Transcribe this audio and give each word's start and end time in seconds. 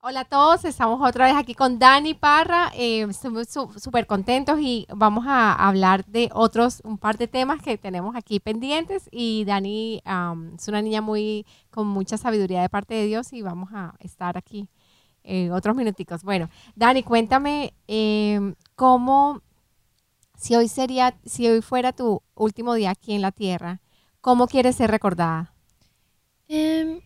Hola 0.00 0.20
a 0.20 0.24
todos, 0.24 0.64
estamos 0.64 1.00
otra 1.02 1.26
vez 1.26 1.34
aquí 1.34 1.54
con 1.54 1.80
Dani 1.80 2.14
Parra. 2.14 2.70
Eh, 2.76 3.02
estamos 3.10 3.48
súper 3.48 4.06
contentos 4.06 4.60
y 4.60 4.86
vamos 4.94 5.24
a 5.26 5.52
hablar 5.52 6.06
de 6.06 6.30
otros, 6.32 6.80
un 6.84 6.98
par 6.98 7.18
de 7.18 7.26
temas 7.26 7.60
que 7.60 7.76
tenemos 7.78 8.14
aquí 8.14 8.38
pendientes. 8.38 9.08
Y 9.10 9.44
Dani 9.44 10.00
es 10.56 10.68
una 10.68 10.82
niña 10.82 11.00
muy 11.00 11.46
con 11.70 11.88
mucha 11.88 12.16
sabiduría 12.16 12.62
de 12.62 12.68
parte 12.68 12.94
de 12.94 13.06
Dios 13.06 13.32
y 13.32 13.42
vamos 13.42 13.70
a 13.72 13.96
estar 13.98 14.38
aquí 14.38 14.68
eh, 15.24 15.50
otros 15.50 15.74
minuticos. 15.74 16.22
Bueno, 16.22 16.48
Dani, 16.76 17.02
cuéntame 17.02 17.74
em, 17.88 18.54
cómo, 18.76 19.42
si 20.36 20.54
hoy 20.54 20.68
sería, 20.68 21.18
si 21.24 21.48
hoy 21.48 21.60
fuera 21.60 21.92
tu 21.92 22.22
último 22.36 22.74
día 22.74 22.90
aquí 22.90 23.14
en 23.14 23.20
la 23.22 23.32
tierra, 23.32 23.80
¿cómo 24.20 24.46
quieres 24.46 24.76
ser 24.76 24.92
recordada? 24.92 25.52
Em, 26.46 27.00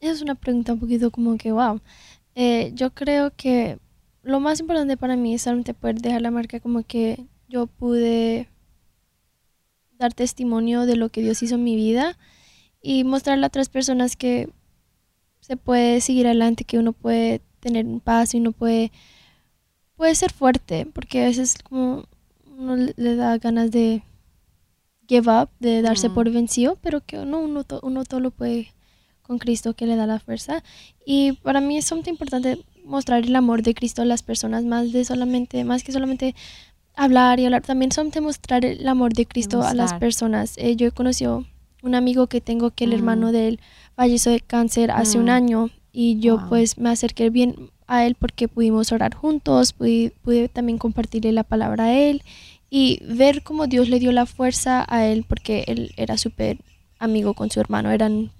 es 0.00 0.22
una 0.22 0.34
pregunta 0.34 0.72
un 0.72 0.80
poquito 0.80 1.10
como 1.10 1.36
que, 1.36 1.52
wow. 1.52 1.78
Eh, 2.34 2.72
yo 2.74 2.92
creo 2.94 3.32
que 3.36 3.78
lo 4.22 4.40
más 4.40 4.60
importante 4.60 4.96
para 4.96 5.16
mí 5.16 5.34
es 5.34 5.42
solamente 5.42 5.74
poder 5.74 6.00
dejar 6.00 6.22
la 6.22 6.30
marca 6.30 6.60
como 6.60 6.82
que 6.82 7.26
yo 7.48 7.66
pude 7.66 8.48
dar 9.98 10.14
testimonio 10.14 10.86
de 10.86 10.96
lo 10.96 11.10
que 11.10 11.22
Dios 11.22 11.42
hizo 11.42 11.56
en 11.56 11.64
mi 11.64 11.76
vida 11.76 12.18
y 12.80 13.04
mostrarle 13.04 13.44
a 13.44 13.48
otras 13.48 13.68
personas 13.68 14.16
que 14.16 14.48
se 15.40 15.56
puede 15.56 16.00
seguir 16.00 16.26
adelante, 16.26 16.64
que 16.64 16.78
uno 16.78 16.92
puede 16.92 17.42
tener 17.60 17.86
un 17.86 18.00
paz 18.00 18.34
y 18.34 18.38
uno 18.38 18.52
puede, 18.52 18.92
puede 19.96 20.14
ser 20.14 20.32
fuerte, 20.32 20.86
porque 20.86 21.22
a 21.22 21.26
veces 21.26 21.56
como 21.62 22.04
uno 22.46 22.76
le 22.76 23.16
da 23.16 23.38
ganas 23.38 23.70
de 23.70 24.02
give 25.08 25.30
up, 25.30 25.50
de 25.60 25.82
darse 25.82 26.10
por 26.10 26.30
vencido, 26.30 26.76
pero 26.80 27.04
que 27.04 27.18
no, 27.18 27.40
uno, 27.40 27.64
uno 27.82 28.04
todo 28.04 28.20
lo 28.20 28.30
puede 28.30 28.72
con 29.22 29.38
Cristo 29.38 29.74
que 29.74 29.86
le 29.86 29.96
da 29.96 30.06
la 30.06 30.18
fuerza. 30.18 30.62
Y 31.06 31.32
para 31.42 31.60
mí 31.60 31.78
es 31.78 31.90
muy 31.92 32.02
importante 32.06 32.58
mostrar 32.84 33.24
el 33.24 33.34
amor 33.34 33.62
de 33.62 33.74
Cristo 33.74 34.02
a 34.02 34.04
las 34.04 34.22
personas, 34.22 34.64
más 34.64 34.92
de 34.92 35.04
solamente, 35.04 35.64
más 35.64 35.84
que 35.84 35.92
solamente 35.92 36.34
hablar 36.94 37.40
y 37.40 37.44
hablar, 37.44 37.62
también 37.62 37.92
solamente 37.92 38.20
mostrar 38.20 38.64
el 38.64 38.86
amor 38.86 39.14
de 39.14 39.26
Cristo 39.26 39.62
a 39.62 39.74
las 39.74 39.94
personas. 39.94 40.54
Eh, 40.58 40.76
yo 40.76 40.88
he 40.88 40.90
conocido 40.90 41.46
un 41.82 41.94
amigo 41.94 42.26
que 42.26 42.40
tengo 42.40 42.70
que 42.70 42.84
el 42.84 42.90
mm. 42.90 42.94
hermano 42.94 43.32
de 43.32 43.48
él 43.48 43.60
falleció 43.96 44.32
de 44.32 44.40
cáncer 44.40 44.90
hace 44.90 45.18
un 45.18 45.26
mm. 45.26 45.30
año 45.30 45.70
y 45.92 46.18
yo 46.20 46.38
pues 46.48 46.78
me 46.78 46.90
acerqué 46.90 47.30
bien 47.30 47.70
a 47.86 48.06
él 48.06 48.14
porque 48.14 48.48
pudimos 48.48 48.92
orar 48.92 49.14
juntos, 49.14 49.72
pude, 49.72 50.12
pude 50.22 50.48
también 50.48 50.78
compartirle 50.78 51.32
la 51.32 51.44
palabra 51.44 51.84
a 51.84 51.92
él 51.92 52.22
y 52.70 53.00
ver 53.04 53.42
cómo 53.42 53.66
Dios 53.66 53.88
le 53.88 53.98
dio 53.98 54.12
la 54.12 54.24
fuerza 54.24 54.86
a 54.88 55.06
él 55.06 55.24
porque 55.28 55.64
él 55.66 55.92
era 55.96 56.16
súper 56.16 56.58
amigo 56.98 57.34
con 57.34 57.50
su 57.50 57.60
hermano, 57.60 57.90
eran 57.90 58.30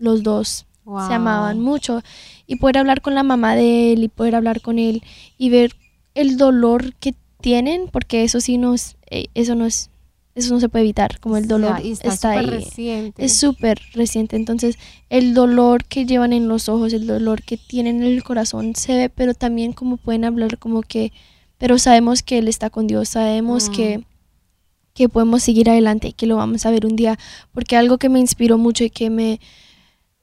los 0.00 0.24
dos 0.24 0.66
se 1.06 1.14
amaban 1.14 1.60
mucho 1.60 2.02
y 2.48 2.56
poder 2.56 2.78
hablar 2.78 3.00
con 3.00 3.14
la 3.14 3.22
mamá 3.22 3.54
de 3.54 3.92
él 3.92 4.02
y 4.02 4.08
poder 4.08 4.34
hablar 4.34 4.60
con 4.60 4.80
él 4.80 5.04
y 5.38 5.50
ver 5.50 5.76
el 6.14 6.36
dolor 6.36 6.94
que 6.94 7.14
tienen 7.40 7.88
porque 7.92 8.24
eso 8.24 8.40
sí 8.40 8.58
no 8.58 8.74
es, 8.74 8.96
eh, 9.08 9.26
eso 9.34 9.54
no 9.54 9.66
es 9.66 9.90
eso 10.34 10.54
no 10.54 10.60
se 10.60 10.68
puede 10.68 10.84
evitar 10.84 11.18
como 11.20 11.36
el 11.36 11.48
dolor 11.48 11.76
está, 11.82 12.30
ahí 12.30 12.46
reciente. 12.46 13.24
es 13.24 13.36
súper 13.36 13.80
reciente 13.94 14.36
entonces 14.36 14.78
el 15.10 15.34
dolor 15.34 15.84
que 15.84 16.06
llevan 16.06 16.32
en 16.32 16.48
los 16.48 16.68
ojos 16.68 16.92
el 16.92 17.06
dolor 17.06 17.42
que 17.42 17.56
tienen 17.56 18.02
en 18.02 18.08
el 18.08 18.22
corazón 18.22 18.74
se 18.74 18.96
ve 18.96 19.08
pero 19.10 19.34
también 19.34 19.72
como 19.72 19.96
pueden 19.96 20.24
hablar 20.24 20.58
como 20.58 20.82
que 20.82 21.12
pero 21.58 21.78
sabemos 21.78 22.22
que 22.22 22.38
él 22.38 22.48
está 22.48 22.70
con 22.70 22.86
Dios 22.86 23.10
sabemos 23.10 23.70
que 23.70 23.98
mm. 23.98 24.02
que 24.94 25.08
podemos 25.08 25.42
seguir 25.42 25.68
adelante 25.70 26.08
y 26.08 26.12
que 26.12 26.26
lo 26.26 26.36
vamos 26.36 26.64
a 26.64 26.70
ver 26.70 26.86
un 26.86 26.96
día 26.96 27.18
porque 27.52 27.76
algo 27.76 27.98
que 27.98 28.08
me 28.08 28.20
inspiró 28.20 28.56
mucho 28.56 28.84
y 28.84 28.90
que 28.90 29.10
me 29.10 29.40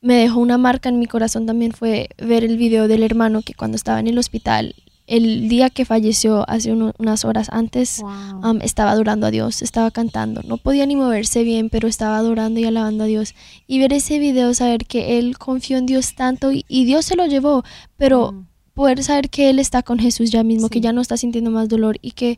me 0.02 0.16
dejó 0.16 0.40
una 0.40 0.58
marca 0.58 0.90
en 0.90 1.00
mi 1.00 1.08
corazón 1.08 1.45
también 1.45 1.72
fue 1.72 2.09
ver 2.17 2.44
el 2.44 2.58
video 2.58 2.88
del 2.88 3.03
hermano 3.03 3.42
que 3.42 3.53
cuando 3.53 3.76
estaba 3.76 4.00
en 4.00 4.08
el 4.08 4.17
hospital, 4.17 4.76
el 5.08 5.48
día 5.48 5.70
que 5.70 5.86
falleció, 5.86 6.48
hace 6.50 6.73
unas 6.73 7.23
horas 7.23 7.48
antes, 7.52 8.02
um, 8.04 8.59
estaba 8.62 8.92
adorando 8.92 9.26
a 9.26 9.31
Dios, 9.31 9.62
estaba 9.62 9.89
cantando. 9.89 10.42
No 10.44 10.58
podía 10.58 10.86
ni 10.86 10.98
moverse 10.98 11.44
bien, 11.44 11.70
pero 11.70 11.88
estaba 11.88 12.17
adorando 12.17 12.60
y 12.60 12.66
alabando 12.66 13.05
a 13.05 13.08
Dios. 13.08 13.33
Y 13.67 13.80
ver 13.80 13.94
ese 13.94 14.20
video, 14.20 14.54
saber 14.54 14.86
que 14.86 15.17
él 15.17 15.38
confió 15.38 15.77
en 15.77 15.86
Dios 15.86 16.14
tanto 16.16 16.52
y, 16.52 16.64
Dios 16.67 17.05
se 17.05 17.16
lo 17.16 17.26
llevó, 17.26 17.64
pero 17.95 18.33
mm. 18.33 18.48
poder 18.73 19.02
saber 19.02 19.30
que 19.30 19.49
él 19.49 19.60
está 19.60 19.82
con 19.82 19.98
Jesús 19.98 20.30
ya 20.30 20.43
mismo, 20.43 20.67
que 20.67 20.82
ya 20.82 20.92
no 20.92 20.99
está 20.99 21.16
sintiendo 21.16 21.52
más 21.52 21.70
dolor 21.70 21.98
y 22.02 22.11
que 22.11 22.38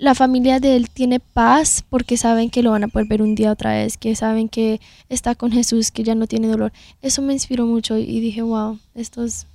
la 0.00 0.14
familia 0.14 0.60
de 0.60 0.76
él 0.76 0.88
tiene 0.88 1.20
paz 1.20 1.84
porque 1.88 2.16
saben 2.16 2.48
que 2.48 2.62
lo 2.62 2.70
van 2.70 2.84
a 2.84 2.88
poder 2.88 3.06
ver 3.06 3.20
un 3.20 3.34
día 3.34 3.52
otra 3.52 3.74
vez, 3.74 3.98
que 3.98 4.16
saben 4.16 4.48
que 4.48 4.80
está 5.10 5.34
con 5.34 5.52
Jesús, 5.52 5.90
que 5.90 6.02
ya 6.02 6.14
no 6.14 6.26
tiene 6.26 6.48
dolor. 6.48 6.72
Eso 7.02 7.20
me 7.20 7.34
inspiró 7.34 7.66
mucho 7.66 7.98
y 7.98 8.18
dije, 8.18 8.40
wow, 8.40 8.78
esto 8.94 9.22
es, 9.22 9.46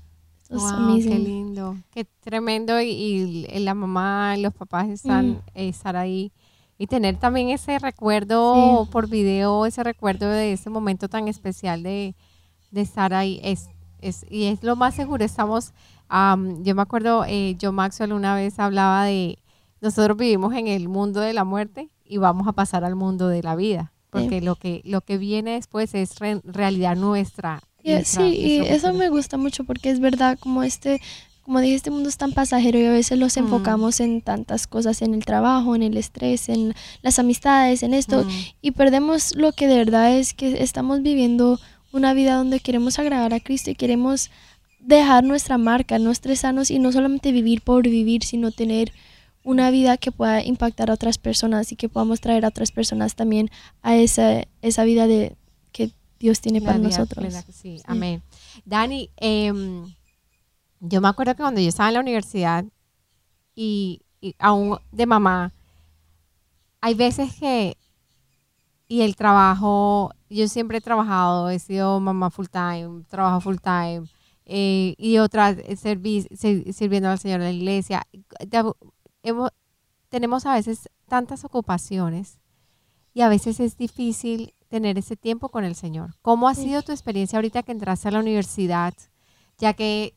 wow, 0.52 1.02
Qué 1.02 1.18
lindo, 1.18 1.78
qué 1.92 2.06
tremendo 2.20 2.80
y, 2.80 3.48
la 3.56 3.74
mamá, 3.74 4.38
los 4.38 4.54
papás 4.54 4.88
están 4.90 5.30
mm. 5.30 5.42
eh, 5.56 5.70
estar 5.70 5.96
ahí 5.96 6.32
y 6.78 6.86
tener 6.86 7.18
también 7.18 7.50
ese 7.50 7.80
recuerdo 7.80 8.88
por 8.92 9.10
video, 9.10 9.66
ese 9.66 9.84
recuerdo 9.84 10.30
de 10.30 10.54
ese 10.54 10.70
momento 10.70 11.10
tan 11.10 11.28
especial 11.28 11.82
de, 11.82 12.14
estar 12.72 13.16
ahí 13.16 13.40
es, 13.44 13.70
es, 14.00 14.28
y 14.30 14.44
es 14.46 14.62
lo 14.62 14.76
más 14.76 14.94
seguro. 14.94 15.26
Estamos, 15.26 15.74
yo 16.62 16.76
me 16.76 16.84
acuerdo, 16.84 17.26
eh, 17.28 17.56
yo 17.58 17.72
Maxwell 17.72 18.14
una 18.14 18.36
vez 18.36 18.60
hablaba 18.60 19.06
de 19.06 19.40
nosotros 19.86 20.18
vivimos 20.18 20.54
en 20.56 20.68
el 20.68 20.90
mundo 20.90 21.20
de 21.20 21.34
la 21.34 21.44
muerte 21.44 21.90
y 22.04 22.18
vamos 22.18 22.48
a 22.48 22.54
pasar 22.54 22.84
al 22.84 22.96
mundo 22.96 23.28
de 23.28 23.44
la 23.44 23.56
vida, 23.56 23.94
porque 24.10 24.42
lo, 24.42 24.56
que, 24.56 24.82
lo 24.84 25.02
que 25.02 25.18
viene 25.20 25.52
después 25.52 25.94
es 25.94 26.16
realidad 26.44 26.96
nuestra. 26.96 27.62
sí, 28.04 28.24
y 28.24 28.58
eso 28.62 28.94
me 28.94 29.10
gusta 29.10 29.38
mucho 29.38 29.64
porque 29.64 29.92
es 29.92 30.00
verdad, 30.00 30.40
como 30.40 30.64
este, 30.64 31.02
como 31.44 31.60
dije, 31.60 31.76
este 31.76 31.92
mundo 31.92 32.10
es 32.10 32.18
tan 32.18 32.32
pasajero 32.32 32.80
y 32.80 32.86
a 32.86 32.92
veces 32.92 33.20
los 33.20 33.38
mm. 33.38 33.42
enfocamos 33.42 34.00
en 34.00 34.22
tantas 34.22 34.66
cosas, 34.66 35.04
en 35.04 35.14
el 35.14 35.24
trabajo, 35.24 35.76
en 35.76 35.84
el 35.84 35.98
estrés, 35.98 36.50
en 36.50 36.74
las 37.04 37.20
amistades, 37.20 37.84
en 37.84 37.94
esto, 37.94 38.24
mm. 38.24 38.30
y 38.64 38.72
perdemos 38.72 39.36
lo 39.36 39.52
que 39.52 39.68
de 39.68 39.78
verdad 39.78 40.18
es 40.18 40.34
que 40.34 40.64
estamos 40.64 41.04
viviendo 41.04 41.60
una 41.92 42.16
vida 42.16 42.36
donde 42.36 42.60
queremos 42.60 42.98
agradar 42.98 43.36
a 43.36 43.40
Cristo 43.40 43.70
y 43.70 43.76
queremos 43.76 44.32
dejar 44.80 45.24
nuestra 45.24 45.60
marca, 45.60 46.00
no 46.00 46.10
estresarnos 46.10 46.72
y 46.72 46.80
no 46.80 46.92
solamente 46.92 47.32
vivir 47.32 47.62
por 47.62 47.84
vivir, 47.84 48.24
sino 48.24 48.52
tener 48.52 48.92
una 49.46 49.70
vida 49.70 49.98
que 49.98 50.12
pueda 50.12 50.44
impactar 50.44 50.90
a 50.90 50.96
otras 50.96 51.20
personas 51.20 51.72
y 51.72 51.76
que 51.76 51.88
podamos 51.88 52.20
traer 52.20 52.46
a 52.46 52.48
otras 52.48 52.72
personas 52.72 53.16
también 53.16 53.52
a 53.84 53.96
esa, 53.96 54.44
esa 54.64 54.84
vida 54.84 55.06
de 55.06 55.38
que 55.72 55.92
Dios 56.20 56.42
tiene 56.42 56.62
para 56.62 56.80
nosotros. 56.80 57.32
Sí, 57.54 57.80
amén. 57.86 58.24
Dani, 58.66 59.12
em, 59.18 59.86
yo 60.80 61.00
me 61.00 61.08
acuerdo 61.08 61.36
que 61.36 61.44
cuando 61.44 61.62
yo 61.62 61.70
estaba 61.70 61.90
en 61.90 61.94
la 61.94 62.00
universidad 62.00 62.66
y, 63.56 64.02
aún 64.40 64.80
de 64.92 65.06
mamá, 65.06 65.54
hay 66.82 66.96
veces 66.96 67.36
que, 67.36 67.78
y 68.88 69.02
el 69.02 69.16
trabajo, 69.16 70.12
yo 70.28 70.48
siempre 70.48 70.80
he 70.80 70.82
trabajado, 70.82 71.52
he 71.52 71.60
sido 71.60 72.00
mamá 72.00 72.32
full 72.32 72.48
time, 72.48 73.04
trabajo 73.10 73.42
full 73.42 73.58
time, 73.58 74.06
eh, 74.46 74.96
y 74.98 75.20
otras 75.20 75.58
eh, 75.60 75.76
sirviendo 75.76 77.10
al 77.10 77.20
Señor 77.20 77.42
en 77.42 77.46
la 77.46 77.52
iglesia 77.52 78.08
tenemos 80.10 80.46
a 80.46 80.54
veces 80.54 80.90
tantas 81.08 81.46
ocupaciones 81.46 82.40
y 83.14 83.22
a 83.22 83.30
veces 83.30 83.60
es 83.60 83.78
difícil 83.78 84.54
tener 84.68 84.98
ese 84.98 85.16
tiempo 85.16 85.50
con 85.50 85.64
el 85.64 85.76
Señor. 85.76 86.16
¿Cómo 86.22 86.48
ha 86.48 86.56
sido 86.56 86.82
tu 86.82 86.92
experiencia 86.92 87.38
ahorita 87.38 87.64
que 87.64 87.72
entraste 87.72 88.08
a 88.08 88.12
la 88.12 88.20
universidad, 88.20 88.94
ya 89.58 89.74
que 89.74 90.16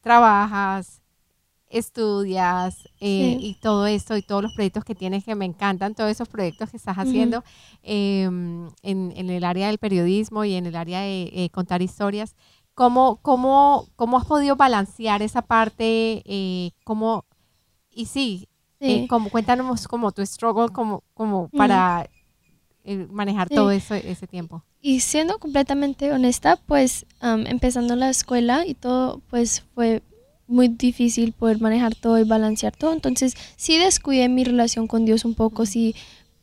trabajas, 0.00 1.02
estudias 1.68 2.88
eh, 3.00 3.36
y 3.40 3.54
todo 3.60 3.86
esto 3.86 4.16
y 4.16 4.22
todos 4.22 4.42
los 4.42 4.54
proyectos 4.54 4.84
que 4.84 4.94
tienes 4.94 5.24
que 5.24 5.34
me 5.34 5.44
encantan, 5.44 5.94
todos 5.94 6.10
esos 6.10 6.28
proyectos 6.28 6.70
que 6.70 6.76
estás 6.76 6.96
haciendo 6.96 7.42
em, 7.82 8.70
en, 8.82 9.30
el 9.30 9.44
área 9.44 9.66
del 9.66 9.78
periodismo 9.78 10.44
y 10.44 10.54
en 10.54 10.66
el 10.66 10.76
área 10.76 11.00
de 11.00 11.30
eh, 11.32 11.50
contar 11.50 11.82
historias. 11.82 12.36
¿Cómo, 12.74 13.18
cómo, 13.22 13.88
¿Cómo 13.96 14.18
has 14.18 14.26
podido 14.26 14.54
balancear 14.54 15.22
esa 15.22 15.42
parte? 15.42 16.22
Eh, 16.26 16.70
¿Cómo 16.84 17.24
y 17.96 18.06
sí, 18.06 18.48
eh, 18.78 19.08
como, 19.08 19.30
cuéntanos 19.30 19.88
como 19.88 20.12
tu 20.12 20.24
struggle 20.24 20.68
como, 20.68 21.02
como 21.14 21.48
para 21.48 22.08
eh, 22.84 23.06
manejar 23.10 23.48
todo 23.48 23.70
eso, 23.70 23.94
ese 23.94 24.26
tiempo. 24.26 24.62
Y 24.82 25.00
siendo 25.00 25.38
completamente 25.38 26.12
honesta, 26.12 26.56
pues 26.56 27.06
empezando 27.20 27.96
la 27.96 28.10
escuela 28.10 28.66
y 28.66 28.74
todo, 28.74 29.20
pues 29.30 29.64
fue 29.74 30.02
muy 30.46 30.68
difícil 30.68 31.32
poder 31.32 31.60
manejar 31.60 31.94
todo 31.94 32.18
y 32.18 32.24
balancear 32.24 32.76
todo. 32.76 32.92
Entonces 32.92 33.34
sí 33.56 33.78
descuidé 33.78 34.28
mi 34.28 34.44
relación 34.44 34.86
con 34.86 35.04
Dios 35.04 35.24
un 35.24 35.34
poco, 35.34 35.66
sí 35.66 35.96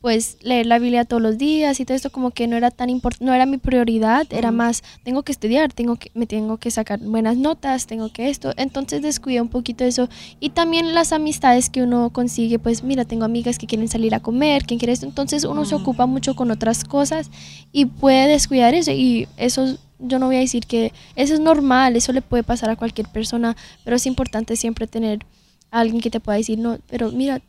pues 0.04 0.36
leer 0.42 0.66
la 0.66 0.78
Biblia 0.78 1.06
todos 1.06 1.22
los 1.22 1.38
días 1.38 1.80
y 1.80 1.86
todo 1.86 1.96
esto 1.96 2.12
como 2.12 2.30
que 2.30 2.46
no 2.46 2.58
era 2.58 2.70
tan 2.70 2.90
importante, 2.90 3.24
no 3.24 3.32
era 3.32 3.46
mi 3.46 3.56
prioridad, 3.56 4.26
era 4.28 4.50
más, 4.50 4.82
tengo 5.02 5.22
que 5.22 5.32
estudiar, 5.32 5.72
tengo 5.72 5.96
que, 5.96 6.10
me 6.12 6.26
tengo 6.26 6.58
que 6.58 6.70
sacar 6.70 7.00
buenas 7.00 7.38
notas, 7.38 7.86
tengo 7.86 8.12
que 8.12 8.28
esto, 8.28 8.52
entonces 8.58 9.00
descuidé 9.00 9.40
un 9.40 9.48
poquito 9.48 9.82
eso. 9.82 10.10
Y 10.40 10.50
también 10.50 10.94
las 10.94 11.14
amistades 11.14 11.70
que 11.70 11.82
uno 11.82 12.10
consigue, 12.10 12.58
pues 12.58 12.82
mira, 12.82 13.06
tengo 13.06 13.24
amigas 13.24 13.56
que 13.56 13.66
quieren 13.66 13.88
salir 13.88 14.14
a 14.14 14.20
comer, 14.20 14.64
quien 14.66 14.78
quiere 14.78 14.92
esto, 14.92 15.06
entonces 15.06 15.44
uno 15.44 15.64
se 15.64 15.74
ocupa 15.74 16.04
mucho 16.04 16.36
con 16.36 16.50
otras 16.50 16.84
cosas 16.84 17.30
y 17.72 17.86
puede 17.86 18.28
descuidar 18.28 18.74
eso. 18.74 18.90
Y 18.90 19.26
eso 19.38 19.78
yo 19.98 20.18
no 20.18 20.26
voy 20.26 20.36
a 20.36 20.40
decir 20.40 20.66
que 20.66 20.92
eso 21.16 21.32
es 21.32 21.40
normal, 21.40 21.96
eso 21.96 22.12
le 22.12 22.20
puede 22.20 22.42
pasar 22.42 22.68
a 22.68 22.76
cualquier 22.76 23.08
persona, 23.08 23.56
pero 23.84 23.96
es 23.96 24.04
importante 24.04 24.56
siempre 24.56 24.86
tener 24.86 25.24
a 25.70 25.80
alguien 25.80 26.02
que 26.02 26.10
te 26.10 26.20
pueda 26.20 26.36
decir, 26.36 26.58
no, 26.58 26.76
pero 26.90 27.10
mira, 27.10 27.40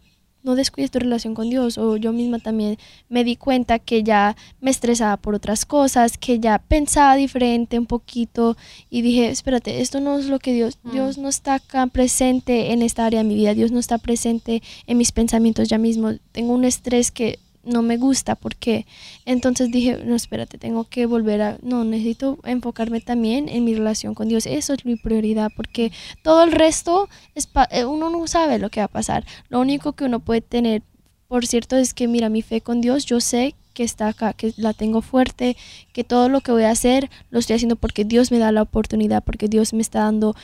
no 0.46 0.56
descuides 0.56 0.92
tu 0.92 1.00
relación 1.00 1.34
con 1.34 1.50
Dios. 1.50 1.78
O 1.78 1.98
yo 1.98 2.14
misma 2.14 2.40
también 2.40 2.78
me 3.10 3.24
di 3.24 3.36
cuenta 3.36 3.80
que 3.80 4.04
ya 4.04 4.38
me 4.62 4.72
estresaba 4.72 5.18
por 5.18 5.36
otras 5.36 5.66
cosas, 5.66 6.18
que 6.18 6.40
ya 6.40 6.60
pensaba 6.60 7.16
diferente 7.16 7.78
un 7.78 7.88
poquito 7.88 8.56
y 8.90 9.02
dije, 9.02 9.30
espérate, 9.30 9.82
esto 9.82 10.00
no 10.00 10.18
es 10.18 10.28
lo 10.28 10.40
que 10.40 10.54
Dios, 10.54 10.78
mm. 10.84 10.92
Dios 10.92 11.18
no 11.18 11.28
está 11.28 11.56
acá 11.56 11.88
presente 11.88 12.72
en 12.72 12.82
esta 12.82 13.06
área 13.06 13.24
de 13.24 13.28
mi 13.28 13.36
vida, 13.36 13.54
Dios 13.54 13.72
no 13.72 13.80
está 13.80 13.98
presente 13.98 14.62
en 14.88 14.98
mis 14.98 15.12
pensamientos 15.12 15.68
ya 15.68 15.78
mismo. 15.78 16.14
Tengo 16.32 16.54
un 16.54 16.64
estrés 16.64 17.12
que 17.12 17.40
no 17.66 17.82
me 17.82 17.98
gusta 17.98 18.36
porque 18.36 18.86
entonces 19.26 19.72
dije, 19.72 20.00
no, 20.06 20.16
espérate, 20.16 20.58
tengo 20.58 20.86
que 20.86 21.06
volver 21.06 21.42
a, 21.42 21.58
no, 21.62 21.84
necesito 21.84 22.40
enfocarme 22.44 23.02
también 23.02 23.50
en 23.50 23.64
mi 23.64 23.74
relación 23.74 24.16
con 24.16 24.28
Dios, 24.28 24.46
eso 24.46 24.74
es 24.74 24.86
mi 24.86 24.96
prioridad 24.96 25.52
porque 25.56 25.92
todo 26.24 26.44
el 26.44 26.52
resto, 26.52 27.10
es 27.34 27.50
eh, 27.72 27.86
uno 27.86 28.10
no 28.10 28.28
sabe 28.28 28.60
lo 28.60 28.70
que 28.70 28.80
va 28.80 28.86
a 28.86 28.90
pasar, 28.90 29.26
lo 29.50 29.60
único 29.60 29.94
que 29.94 30.06
uno 30.06 30.20
puede 30.20 30.42
tener, 30.42 30.84
por 31.28 31.46
cierto, 31.46 31.76
es 31.76 31.94
que 31.94 32.08
mira, 32.08 32.30
mi 32.30 32.42
fe 32.42 32.62
con 32.62 32.82
Dios, 32.82 33.06
yo 33.06 33.20
sé 33.20 33.56
que 33.74 33.84
está 33.84 34.08
acá, 34.08 34.34
que 34.34 34.54
la 34.58 34.74
tengo 34.74 35.02
fuerte, 35.02 35.58
que 35.92 36.04
todo 36.04 36.30
lo 36.30 36.42
que 36.42 36.52
voy 36.52 36.64
a 36.64 36.72
hacer 36.72 37.10
lo 37.30 37.40
estoy 37.40 37.58
haciendo 37.58 37.76
porque 37.76 38.06
Dios 38.06 38.32
me 38.32 38.40
da 38.40 38.52
la 38.52 38.62
oportunidad, 38.62 39.24
porque 39.24 39.48
Dios 39.48 39.74
me 39.74 39.82
está 39.82 40.00
dando 40.00 40.36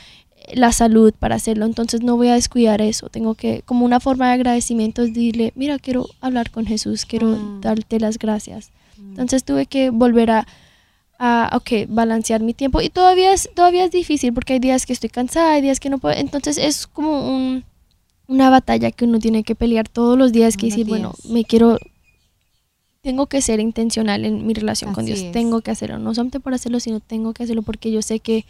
la 0.54 0.72
salud 0.72 1.14
para 1.18 1.36
hacerlo, 1.36 1.66
entonces 1.66 2.02
no 2.02 2.18
voy 2.18 2.30
a 2.30 2.34
descuidar 2.34 2.82
eso, 2.82 3.10
tengo 3.10 3.36
que, 3.36 3.62
como 3.66 3.86
una 3.86 4.00
forma 4.00 4.28
de 4.28 4.34
agradecimiento, 4.34 5.04
decirle, 5.04 5.54
mira, 5.56 5.80
quiero 5.80 6.08
hablar 6.20 6.52
con 6.52 6.66
Jesús, 6.66 7.06
quiero 7.06 7.28
mm. 7.28 7.62
darte 7.62 8.00
las 8.00 8.18
gracias. 8.18 8.72
Mm. 8.98 9.12
Entonces 9.12 9.44
tuve 9.44 9.66
que 9.66 9.90
volver 9.90 10.32
a, 10.32 10.48
a, 11.20 11.52
ok, 11.56 11.88
balancear 11.88 12.42
mi 12.42 12.54
tiempo 12.54 12.82
y 12.82 12.90
todavía 12.90 13.34
es, 13.34 13.50
todavía 13.56 13.86
es 13.86 13.92
difícil 13.92 14.34
porque 14.34 14.54
hay 14.54 14.60
días 14.60 14.86
que 14.86 14.94
estoy 14.94 15.10
cansada, 15.10 15.54
hay 15.54 15.62
días 15.62 15.80
que 15.80 15.90
no 15.90 16.00
puedo, 16.00 16.16
entonces 16.16 16.58
es 16.58 16.88
como 16.88 17.36
un, 17.36 17.64
una 18.28 18.50
batalla 18.50 18.92
que 18.92 19.06
uno 19.06 19.20
tiene 19.20 19.44
que 19.44 19.56
pelear 19.56 19.88
todos 19.88 20.18
los 20.18 20.32
días, 20.32 20.58
que 20.58 20.68
decir, 20.68 20.88
bueno, 20.88 21.14
me 21.30 21.44
quiero 21.46 21.78
tengo 23.02 23.26
que 23.26 23.42
ser 23.42 23.60
intencional 23.60 24.26
en 24.26 24.46
mi 24.46 24.54
relación 24.54 24.94
con 24.94 25.06
Dios. 25.06 25.32
Tengo 25.32 25.62
que 25.62 25.72
hacerlo, 25.72 25.98
no 25.98 26.14
solamente 26.14 26.40
por 26.40 26.54
hacerlo, 26.54 26.80
sino 26.80 27.00
tengo 27.00 27.34
que 27.34 27.44
hacerlo 27.44 27.64
porque 27.64 27.92
yo 27.92 28.04
sé 28.04 28.20
que 28.20 28.46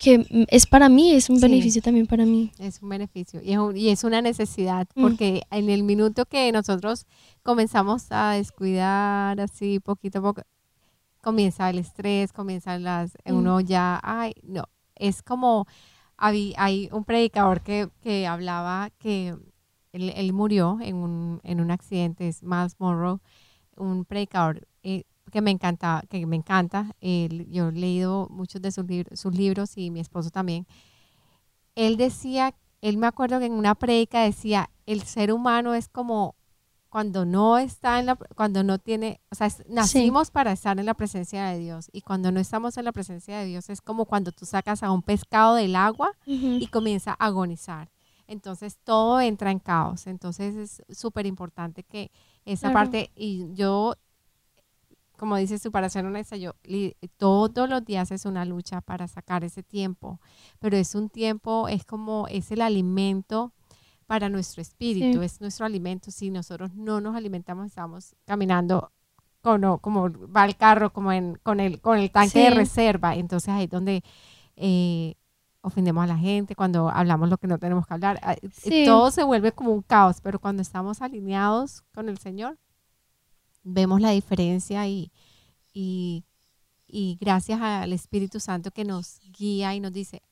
que 0.00 0.46
es 0.48 0.66
para 0.66 0.88
mí, 0.88 1.12
es 1.12 1.28
un 1.28 1.38
beneficio 1.40 1.82
también 1.82 2.06
para 2.06 2.24
mí. 2.24 2.50
Es 2.58 2.80
un 2.80 2.88
beneficio 2.88 3.42
y 3.44 3.52
es, 3.52 3.58
y 3.76 3.90
es 3.90 4.02
una 4.02 4.22
necesidad, 4.22 4.88
mm. 4.94 5.02
porque 5.02 5.42
en 5.50 5.68
el 5.68 5.82
minuto 5.82 6.24
que 6.24 6.50
nosotros 6.52 7.06
comenzamos 7.42 8.06
a 8.08 8.30
descuidar 8.30 9.38
así 9.42 9.78
poquito 9.78 10.20
a 10.20 10.22
poco, 10.22 10.42
comienza 11.20 11.68
el 11.68 11.78
estrés, 11.78 12.32
comienza 12.32 12.78
las, 12.78 13.12
mm. 13.26 13.34
uno 13.34 13.60
ya, 13.60 14.00
ay, 14.02 14.32
no, 14.42 14.64
es 14.94 15.20
como, 15.22 15.66
hay, 16.16 16.54
hay 16.56 16.88
un 16.92 17.04
predicador 17.04 17.60
que, 17.60 17.90
que 18.00 18.26
hablaba 18.26 18.88
que 18.98 19.36
él, 19.92 20.14
él, 20.16 20.32
murió 20.32 20.78
en 20.80 20.96
un, 20.96 21.40
en 21.44 21.60
un 21.60 21.70
accidente, 21.70 22.26
es 22.26 22.42
Miles 22.42 22.76
Monroe, 22.78 23.18
un 23.76 24.06
predicador 24.06 24.66
que 25.30 25.40
me 25.40 25.50
encanta, 25.50 26.02
que 26.08 26.24
me 26.26 26.36
encanta. 26.36 26.94
yo 27.00 27.68
he 27.68 27.72
leído 27.72 28.28
muchos 28.30 28.60
de 28.62 28.72
sus, 28.72 28.84
sus 29.14 29.34
libros 29.34 29.76
y 29.76 29.90
mi 29.90 30.00
esposo 30.00 30.30
también. 30.30 30.66
Él 31.74 31.96
decía, 31.96 32.54
él 32.80 32.96
me 32.96 33.06
acuerdo 33.06 33.38
que 33.38 33.46
en 33.46 33.52
una 33.52 33.74
predica 33.74 34.22
decía, 34.22 34.70
el 34.86 35.02
ser 35.02 35.32
humano 35.32 35.74
es 35.74 35.88
como 35.88 36.34
cuando 36.90 37.24
no 37.24 37.56
está 37.56 38.00
en 38.00 38.06
la, 38.06 38.16
cuando 38.34 38.64
no 38.64 38.78
tiene, 38.78 39.20
o 39.30 39.36
sea, 39.36 39.48
nacimos 39.68 40.32
para 40.32 40.50
estar 40.50 40.78
en 40.78 40.86
la 40.86 40.94
presencia 40.94 41.46
de 41.46 41.58
Dios 41.58 41.88
y 41.92 42.00
cuando 42.00 42.32
no 42.32 42.40
estamos 42.40 42.76
en 42.76 42.84
la 42.84 42.92
presencia 42.92 43.38
de 43.38 43.46
Dios 43.46 43.70
es 43.70 43.80
como 43.80 44.06
cuando 44.06 44.32
tú 44.32 44.44
sacas 44.44 44.82
a 44.82 44.90
un 44.90 45.02
pescado 45.02 45.54
del 45.54 45.76
agua 45.76 46.10
y 46.26 46.66
comienza 46.66 47.12
a 47.12 47.26
agonizar. 47.26 47.90
Entonces 48.26 48.78
todo 48.82 49.20
entra 49.20 49.50
en 49.50 49.60
caos. 49.60 50.06
Entonces 50.06 50.54
es 50.54 50.96
súper 50.96 51.26
importante 51.26 51.84
que 51.84 52.10
esa 52.44 52.72
parte, 52.72 53.10
y 53.14 53.52
yo 53.54 53.94
como 55.20 55.36
dices 55.36 55.60
tú, 55.60 55.70
para 55.70 55.88
hacer 55.88 56.06
una 56.06 56.22
yo 56.22 56.54
todos 57.18 57.68
los 57.68 57.84
días 57.84 58.10
es 58.10 58.24
una 58.24 58.46
lucha 58.46 58.80
para 58.80 59.06
sacar 59.06 59.44
ese 59.44 59.62
tiempo, 59.62 60.18
pero 60.60 60.78
es 60.78 60.94
un 60.94 61.10
tiempo, 61.10 61.68
es 61.68 61.84
como, 61.84 62.26
es 62.28 62.50
el 62.52 62.62
alimento 62.62 63.52
para 64.06 64.30
nuestro 64.30 64.62
espíritu, 64.62 65.20
es 65.20 65.42
nuestro 65.42 65.66
alimento. 65.66 66.10
Si 66.10 66.30
nosotros 66.30 66.72
no 66.74 67.02
nos 67.02 67.14
alimentamos, 67.14 67.66
estamos 67.66 68.16
caminando 68.24 68.92
como, 69.42 69.78
como 69.80 70.10
va 70.34 70.46
el 70.46 70.56
carro, 70.56 70.90
como 70.90 71.12
en, 71.12 71.38
con, 71.42 71.60
el, 71.60 71.82
con 71.82 71.98
el 71.98 72.10
tanque 72.10 72.38
de 72.38 72.50
reserva. 72.52 73.14
Entonces 73.14 73.50
ahí 73.50 73.64
es 73.64 73.70
donde 73.70 74.02
eh, 74.56 75.16
ofendemos 75.60 76.02
a 76.02 76.06
la 76.06 76.16
gente, 76.16 76.56
cuando 76.56 76.88
hablamos 76.88 77.28
lo 77.28 77.36
que 77.36 77.46
no 77.46 77.58
tenemos 77.58 77.86
que 77.86 77.92
hablar. 77.92 78.18
Ah, 78.22 78.36
todo 78.86 79.10
se 79.10 79.22
vuelve 79.22 79.52
como 79.52 79.72
un 79.72 79.82
caos, 79.82 80.22
pero 80.22 80.38
cuando 80.38 80.62
estamos 80.62 81.02
alineados 81.02 81.82
con 81.92 82.08
el 82.08 82.16
Señor, 82.16 82.56
vemos 83.62 84.00
la 84.00 84.10
diferencia 84.10 84.86
y, 84.86 85.10
y, 85.72 86.24
gracias 87.20 87.60
al 87.60 87.92
Espíritu 87.92 88.40
Santo 88.40 88.70
que 88.70 88.84
nos 88.84 89.20
guía 89.32 89.74
y 89.74 89.80
nos 89.80 89.92
dice, 89.92 90.22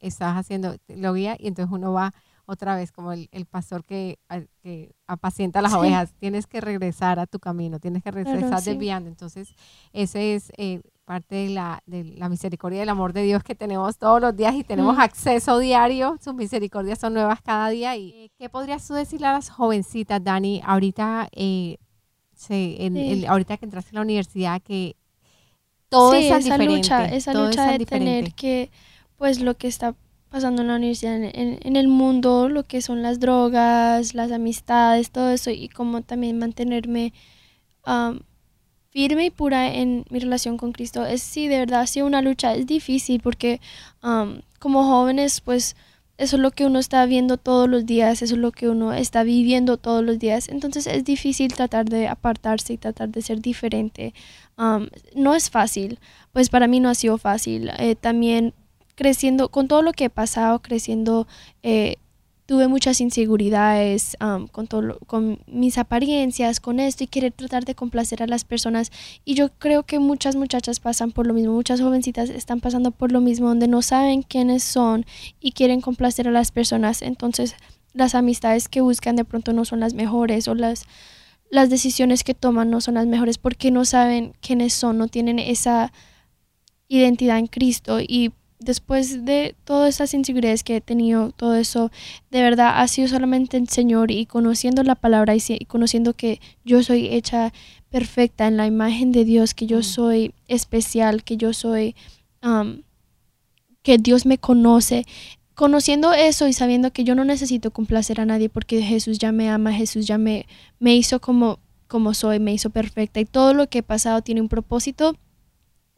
estás 0.00 0.36
haciendo, 0.36 0.76
lo 0.88 1.14
guía 1.14 1.36
y 1.38 1.48
entonces 1.48 1.72
uno 1.72 1.92
va 1.92 2.12
otra 2.46 2.76
vez 2.76 2.92
como 2.92 3.12
el, 3.12 3.46
pastor 3.50 3.84
que, 3.84 4.18
que, 4.62 4.94
apacienta 5.06 5.62
las 5.62 5.72
ovejas, 5.72 6.12
tienes 6.18 6.46
que 6.46 6.60
regresar 6.60 7.18
a 7.18 7.26
tu 7.26 7.38
camino, 7.38 7.78
tienes 7.80 8.02
que 8.02 8.10
regresar 8.10 8.62
desviando. 8.62 9.08
Entonces, 9.08 9.54
ese 9.92 10.34
es 10.34 10.52
eh, 10.58 10.82
parte 11.04 11.34
de 11.36 11.48
la, 11.50 11.82
de 11.86 12.04
la 12.04 12.28
misericordia 12.28 12.80
y 12.80 12.82
el 12.82 12.88
amor 12.88 13.12
de 13.12 13.22
Dios 13.22 13.42
que 13.42 13.54
tenemos 13.54 13.96
todos 13.96 14.20
los 14.20 14.36
días 14.36 14.54
y 14.54 14.64
tenemos 14.64 14.98
acceso 14.98 15.58
diario. 15.58 16.18
Sus 16.20 16.34
misericordias 16.34 16.98
son 16.98 17.14
nuevas 17.14 17.40
cada 17.40 17.68
día. 17.68 17.96
¿Y 17.96 18.10
eh, 18.10 18.30
qué 18.36 18.48
podrías 18.48 18.86
tú 18.86 18.94
decirle 18.94 19.26
a 19.26 19.32
las 19.32 19.48
jovencitas, 19.48 20.22
Dani? 20.22 20.60
Ahorita 20.64 21.28
eh, 21.32 21.78
Sí, 22.36 22.76
en, 22.78 23.26
ahorita 23.26 23.56
que 23.56 23.64
entraste 23.64 23.90
a 23.90 23.94
la 23.94 24.02
universidad, 24.02 24.60
que 24.62 24.96
todo 25.88 26.14
es 26.14 26.30
esa 26.30 26.58
lucha, 26.58 27.04
esa 27.06 27.34
lucha 27.34 27.78
de 27.78 27.86
tener 27.86 28.32
que, 28.34 28.70
pues 29.16 29.40
lo 29.40 29.56
que 29.56 29.68
está 29.68 29.94
pasando 30.28 30.62
en 30.62 30.68
la 30.68 30.76
universidad, 30.76 31.14
en, 31.14 31.76
el 31.76 31.86
mundo, 31.86 32.48
lo 32.48 32.64
que 32.64 32.82
son 32.82 33.02
las 33.02 33.20
drogas, 33.20 34.14
las 34.14 34.32
amistades, 34.32 35.10
todo 35.10 35.30
eso, 35.30 35.50
y 35.50 35.68
como 35.68 36.02
también 36.02 36.38
mantenerme 36.38 37.12
firme 38.90 39.26
y 39.26 39.30
pura 39.30 39.72
en 39.72 40.04
mi 40.10 40.18
relación 40.18 40.56
con 40.56 40.72
Cristo. 40.72 41.06
Es 41.06 41.22
sí, 41.22 41.46
de 41.48 41.58
verdad, 41.58 41.82
ha 41.82 41.86
sido 41.86 42.06
una 42.06 42.22
lucha, 42.22 42.54
es 42.54 42.66
difícil 42.66 43.20
porque 43.20 43.60
como 44.58 44.84
jóvenes, 44.84 45.40
pues 45.40 45.76
eso 46.16 46.36
es 46.36 46.42
lo 46.42 46.50
que 46.52 46.66
uno 46.66 46.78
está 46.78 47.04
viendo 47.06 47.36
todos 47.38 47.68
los 47.68 47.86
días, 47.86 48.22
eso 48.22 48.34
es 48.34 48.40
lo 48.40 48.52
que 48.52 48.68
uno 48.68 48.92
está 48.92 49.24
viviendo 49.24 49.76
todos 49.78 50.04
los 50.04 50.18
días. 50.18 50.48
Entonces 50.48 50.86
es 50.86 51.04
difícil 51.04 51.52
tratar 51.52 51.86
de 51.86 52.06
apartarse 52.08 52.72
y 52.72 52.78
tratar 52.78 53.08
de 53.08 53.22
ser 53.22 53.40
diferente. 53.40 54.14
no 55.14 55.34
es 55.34 55.50
fácil, 55.50 55.98
pues 56.32 56.50
para 56.50 56.68
mí 56.68 56.80
no 56.80 56.88
ha 56.88 56.94
sido 56.94 57.18
fácil. 57.18 57.70
Eh, 57.78 57.96
también 57.96 58.54
creciendo, 58.94 59.48
con 59.48 59.68
todo 59.68 59.82
lo 59.82 59.92
que 59.92 60.04
he 60.04 60.10
pasado, 60.10 60.60
creciendo 60.62 61.26
eh, 61.62 61.96
tuve 62.46 62.68
muchas 62.68 63.00
inseguridades 63.00 64.16
con, 64.52 64.66
todo 64.66 64.98
con 65.06 65.38
mis 65.46 65.78
apariencias, 65.78 66.60
con 66.60 66.78
esto 66.78 67.04
y 67.04 67.06
querer 67.06 67.32
tratar 67.32 67.64
de 67.64 67.74
complacer 67.74 68.22
a 68.22 68.26
las 68.26 68.44
personas. 68.44 68.92
Y 69.24 69.34
yo 69.34 69.50
creo 69.58 69.84
que 69.84 69.98
muchas 69.98 70.36
muchachas 70.36 70.80
pasan 70.80 71.12
por 71.12 71.26
lo 71.26 71.34
mismo, 71.34 71.52
muchas 71.52 71.80
jovencitas 71.80 72.28
están 72.28 72.60
pasando 72.60 72.90
por 72.90 73.12
lo 73.12 73.20
mismo, 73.20 73.48
donde 73.48 73.68
no 73.68 73.82
saben 73.82 74.22
quiénes 74.22 74.62
son 74.62 75.06
y 75.40 75.52
quieren 75.52 75.80
complacer 75.80 76.28
a 76.28 76.32
las 76.32 76.50
personas. 76.50 77.00
Entonces 77.02 77.54
las 77.94 78.14
amistades 78.14 78.68
que 78.68 78.80
buscan 78.80 79.16
de 79.16 79.24
pronto 79.24 79.52
no 79.52 79.64
son 79.64 79.80
las 79.80 79.94
mejores 79.94 80.48
o 80.48 80.54
las, 80.54 80.84
las 81.50 81.70
decisiones 81.70 82.24
que 82.24 82.34
toman 82.34 82.68
no 82.68 82.80
son 82.80 82.94
las 82.94 83.06
mejores 83.06 83.38
porque 83.38 83.70
no 83.70 83.84
saben 83.84 84.34
quiénes 84.40 84.74
son, 84.74 84.98
no 84.98 85.08
tienen 85.08 85.38
esa 85.38 85.92
identidad 86.88 87.38
en 87.38 87.46
Cristo 87.46 88.00
y 88.00 88.32
después 88.64 89.24
de 89.24 89.54
todas 89.64 89.94
esas 89.94 90.14
inseguridades 90.14 90.64
que 90.64 90.76
he 90.76 90.80
tenido, 90.80 91.30
todo 91.32 91.54
eso, 91.54 91.90
de 92.30 92.42
verdad 92.42 92.80
ha 92.80 92.88
sido 92.88 93.08
solamente 93.08 93.56
el 93.56 93.68
Señor 93.68 94.10
y 94.10 94.26
conociendo 94.26 94.82
la 94.82 94.94
palabra 94.94 95.34
y, 95.36 95.64
conociendo 95.66 96.14
que 96.14 96.40
yo 96.64 96.82
soy 96.82 97.08
hecha 97.08 97.52
perfecta 97.90 98.46
en 98.46 98.56
la 98.56 98.66
imagen 98.66 99.12
de 99.12 99.24
Dios, 99.24 99.54
que 99.54 99.66
yo 99.66 99.78
mm. 99.78 99.82
soy 99.82 100.34
especial, 100.48 101.22
que 101.22 101.36
yo 101.36 101.52
soy, 101.52 101.94
que 103.82 103.98
Dios 103.98 104.26
me 104.26 104.38
conoce. 104.38 105.06
conociendo 105.54 106.12
eso 106.12 106.48
y 106.48 106.52
sabiendo 106.52 106.92
que 106.92 107.04
yo 107.04 107.14
no 107.14 107.24
necesito 107.24 107.70
complacer 107.70 108.20
a 108.20 108.26
nadie 108.26 108.48
porque 108.48 108.82
Jesús 108.82 109.18
ya 109.18 109.30
me 109.30 109.48
ama, 109.48 109.72
Jesús 109.72 110.06
ya 110.06 110.18
me, 110.18 110.46
me 110.80 110.96
hizo 110.96 111.20
como, 111.20 111.60
como 111.86 112.12
soy, 112.12 112.40
me 112.40 112.52
hizo 112.52 112.70
perfecta 112.70 113.20
y 113.20 113.24
todo 113.24 113.54
lo 113.54 113.68
que 113.68 113.78
he 113.78 113.82
pasado 113.84 114.22
tiene 114.22 114.40
un 114.40 114.48
propósito. 114.48 115.16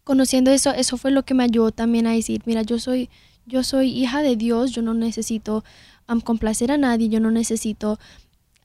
Conociendo 0.06 0.52
eso, 0.52 0.70
eso 0.70 0.96
fue 0.96 1.10
lo 1.10 1.24
que 1.24 1.34
me 1.34 1.42
ayudó 1.42 1.72
también 1.72 2.06
a 2.06 2.12
decir, 2.12 2.40
mira, 2.46 2.62
yo 2.62 2.78
soy, 2.78 3.10
yo 3.44 3.64
soy 3.64 3.88
hija 3.90 4.22
de 4.22 4.36
Dios, 4.36 4.70
yo 4.70 4.80
no 4.80 4.94
necesito 4.94 5.64
complacer 6.22 6.70
a 6.70 6.78
nadie, 6.78 7.08
yo 7.08 7.18
no 7.18 7.32
necesito 7.32 7.98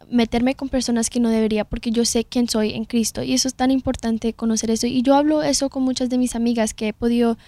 meterme 0.08 0.54
con 0.54 0.70
personas 0.70 1.10
que 1.10 1.20
no 1.20 1.30
debería 1.30 1.66
porque 1.66 1.90
yo 1.90 2.06
sé 2.06 2.26
quién 2.26 2.48
soy 2.48 2.74
en 2.74 2.86
Cristo 2.86 3.24
y 3.24 3.34
eso 3.34 3.48
es 3.48 3.56
tan 3.56 3.72
importante 3.72 4.34
conocer 4.34 4.70
eso. 4.70 4.86
Y 4.86 5.02
yo 5.02 5.16
hablo 5.16 5.42
eso 5.42 5.72
con 5.72 5.82
muchas 5.82 6.12
de 6.12 6.20
mis 6.20 6.36
amigas 6.36 6.76
que 6.76 6.90
he 6.90 6.94
podido 6.94 7.40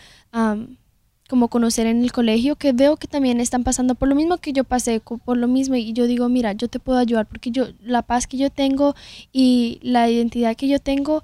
como 1.29 1.47
conocer 1.49 1.85
en 1.85 2.03
el 2.03 2.11
colegio 2.11 2.55
que 2.55 2.73
veo 2.73 2.97
que 2.97 3.07
también 3.07 3.39
están 3.39 3.63
pasando 3.63 3.93
por 3.93 4.07
lo 4.07 4.15
mismo 4.15 4.37
que 4.37 4.53
yo 4.53 4.63
pasé 4.63 4.99
por 4.99 5.37
lo 5.37 5.47
mismo 5.47 5.75
y 5.75 5.93
yo 5.93 6.05
digo 6.05 6.27
mira 6.29 6.53
yo 6.53 6.67
te 6.67 6.79
puedo 6.79 6.97
ayudar 6.99 7.27
porque 7.27 7.49
yo 7.49 7.67
la 7.81 8.01
paz 8.01 8.27
que 8.27 8.37
yo 8.37 8.49
tengo 8.49 8.93
y 9.31 9.79
la 9.83 10.09
identidad 10.09 10.55
que 10.55 10.67
yo 10.67 10.79
tengo 10.79 11.23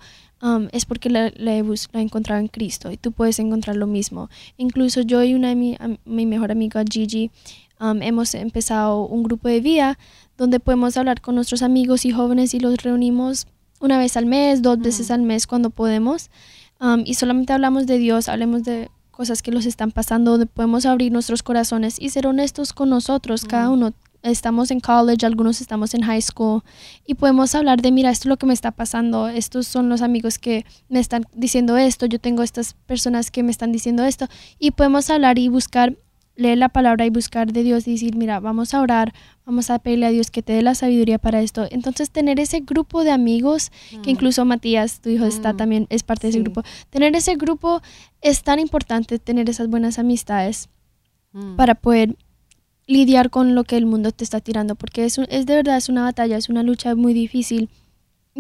es 0.72 0.86
porque 0.86 1.10
la, 1.10 1.32
la, 1.36 1.56
he, 1.56 1.64
encontrado 1.94 2.40
en 2.40 2.48
Cristo 2.48 2.92
y 2.92 2.98
tú 2.98 3.12
puedes 3.12 3.40
encontrar 3.40 3.76
lo 3.76 3.88
mismo 3.88 4.30
incluso 4.58 5.02
yo 5.02 5.22
y 5.24 5.34
una 5.34 5.50
de 5.50 5.56
mi, 5.56 5.78
mi 6.06 6.26
mejor 6.26 6.52
amiga 6.52 6.84
Gigi 6.90 7.30
hemos 7.80 8.34
empezado 8.36 9.06
un 9.06 9.24
grupo 9.24 9.48
de 9.48 9.62
vida 9.62 9.98
donde 10.38 10.60
podemos 10.60 10.96
hablar 10.98 11.22
con 11.22 11.36
nuestros 11.36 11.62
amigos 11.62 12.06
y 12.06 12.12
jóvenes 12.12 12.54
y 12.54 12.60
los 12.60 12.82
reunimos 12.82 13.48
una 13.80 13.98
vez 13.98 14.18
al 14.18 14.26
mes, 14.26 14.62
dos 14.62 14.80
veces 14.80 15.12
al 15.12 15.22
mes 15.22 15.48
cuando 15.48 15.70
podemos. 15.70 16.30
y 17.06 17.14
solamente 17.16 17.54
hablamos 17.54 17.88
de 17.88 17.98
Dios, 17.98 18.30
hablemos 18.30 18.64
de 18.64 18.90
cosas 19.12 19.42
que 19.42 19.52
los 19.52 19.66
están 19.66 19.92
pasando, 19.92 20.32
donde 20.32 20.46
podemos 20.46 20.86
abrir 20.86 21.12
nuestros 21.12 21.44
corazones 21.44 22.00
y 22.00 22.10
ser 22.10 22.28
honestos 22.28 22.74
con 22.74 22.90
nosotros, 22.90 23.46
cada 23.46 23.70
uno. 23.70 23.94
Estamos 24.22 24.72
en 24.72 24.80
college, 24.80 25.26
algunos 25.26 25.62
estamos 25.62 25.94
en 25.94 26.02
high 26.02 26.22
school 26.22 26.62
y 27.06 27.16
podemos 27.16 27.56
hablar 27.56 27.82
de, 27.82 27.92
mira, 27.92 28.10
esto 28.10 28.24
es 28.24 28.30
lo 28.30 28.38
que 28.38 28.46
me 28.46 28.54
está 28.54 28.72
pasando, 28.72 29.28
estos 29.28 29.68
son 29.68 29.88
los 29.88 30.02
amigos 30.02 30.40
que 30.40 30.66
me 30.90 31.00
están 31.00 31.26
diciendo 31.34 31.78
esto, 31.78 32.06
yo 32.06 32.20
tengo 32.20 32.44
estas 32.44 32.74
personas 32.86 33.32
que 33.32 33.44
me 33.44 33.52
están 33.52 33.72
diciendo 33.72 34.04
esto 34.04 34.28
y 34.60 34.72
podemos 34.72 35.10
hablar 35.10 35.40
y 35.40 35.48
buscar 35.48 35.96
leer 36.40 36.58
la 36.58 36.70
palabra 36.70 37.06
y 37.06 37.10
buscar 37.10 37.52
de 37.52 37.64
Dios 37.64 37.88
y 37.88 37.92
decir, 37.92 38.16
mira, 38.16 38.40
vamos 38.40 38.74
a 38.74 38.82
orar, 38.82 39.14
vamos 39.46 39.70
a 39.70 39.80
pedirle 39.80 40.06
a 40.06 40.10
Dios 40.10 40.32
que 40.32 40.42
te 40.42 40.54
dé 40.54 40.62
la 40.62 40.74
sabiduría 40.74 41.20
para 41.20 41.42
esto. 41.42 41.68
Entonces, 41.70 42.10
tener 42.12 42.40
ese 42.40 42.62
grupo 42.62 43.04
de 43.04 43.12
amigos, 43.12 43.72
que 43.90 43.98
mm. 43.98 44.10
incluso 44.10 44.46
Matías, 44.46 45.02
tu 45.02 45.10
hijo, 45.10 45.26
está 45.26 45.54
mm. 45.54 45.58
también, 45.58 45.88
es 45.90 46.04
parte 46.04 46.28
de 46.28 46.32
ese 46.32 46.40
grupo. 46.40 46.64
Tener 46.90 47.16
ese 47.16 47.36
grupo 47.36 47.82
es 48.22 48.42
tan 48.44 48.60
importante, 48.60 49.20
tener 49.20 49.50
esas 49.50 49.68
buenas 49.68 50.00
amistades 50.00 50.70
mm. 51.34 51.58
para 51.58 51.76
poder 51.76 52.16
lidiar 52.90 53.30
con 53.30 53.54
lo 53.54 53.64
que 53.66 53.78
el 53.78 53.86
mundo 53.86 54.12
te 54.12 54.24
está 54.24 54.42
tirando, 54.42 54.74
porque 54.74 55.06
es, 55.06 55.20
es 55.20 55.46
de 55.46 55.56
verdad, 55.56 55.78
es 55.78 55.90
una 55.90 56.02
batalla, 56.02 56.38
es 56.38 56.50
una 56.50 56.64
lucha 56.64 56.96
muy 56.96 57.14
difícil 57.14 57.70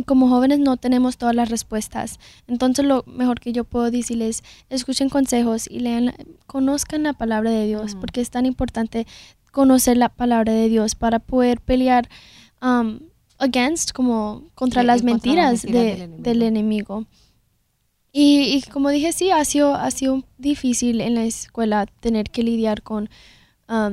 como 0.05 0.29
jóvenes 0.29 0.59
no 0.59 0.77
tenemos 0.77 1.17
todas 1.17 1.35
las 1.35 1.49
respuestas. 1.49 2.19
Entonces 2.47 2.85
lo 2.85 3.03
mejor 3.05 3.39
que 3.39 3.51
yo 3.51 3.63
puedo 3.63 3.91
decirles, 3.91 4.43
escuchen 4.69 5.09
consejos 5.09 5.67
y 5.69 5.79
lean, 5.79 6.13
conozcan 6.47 7.03
la 7.03 7.13
palabra 7.13 7.51
de 7.51 7.67
Dios, 7.67 7.95
porque 7.95 8.21
es 8.21 8.29
tan 8.29 8.45
importante 8.45 9.05
conocer 9.51 9.97
la 9.97 10.09
palabra 10.09 10.53
de 10.53 10.69
Dios 10.69 10.95
para 10.95 11.19
poder 11.19 11.59
pelear 11.59 12.09
um, 12.61 12.99
against, 13.39 13.91
como 13.91 14.45
contra 14.55 14.83
las 14.83 15.03
mentiras, 15.03 15.63
del 15.63 16.41
enemigo. 16.41 17.05
Y, 18.11 18.55
y, 18.55 18.61
como 18.71 18.89
dije, 18.89 19.11
sí, 19.11 19.29
ha 19.29 19.45
sido, 19.45 19.75
ha 19.75 19.91
sido 19.91 20.23
difícil 20.39 21.01
en 21.01 21.13
la 21.13 21.25
escuela 21.25 21.85
tener 21.99 22.31
que 22.31 22.41
lidiar 22.41 22.81
con 22.81 23.09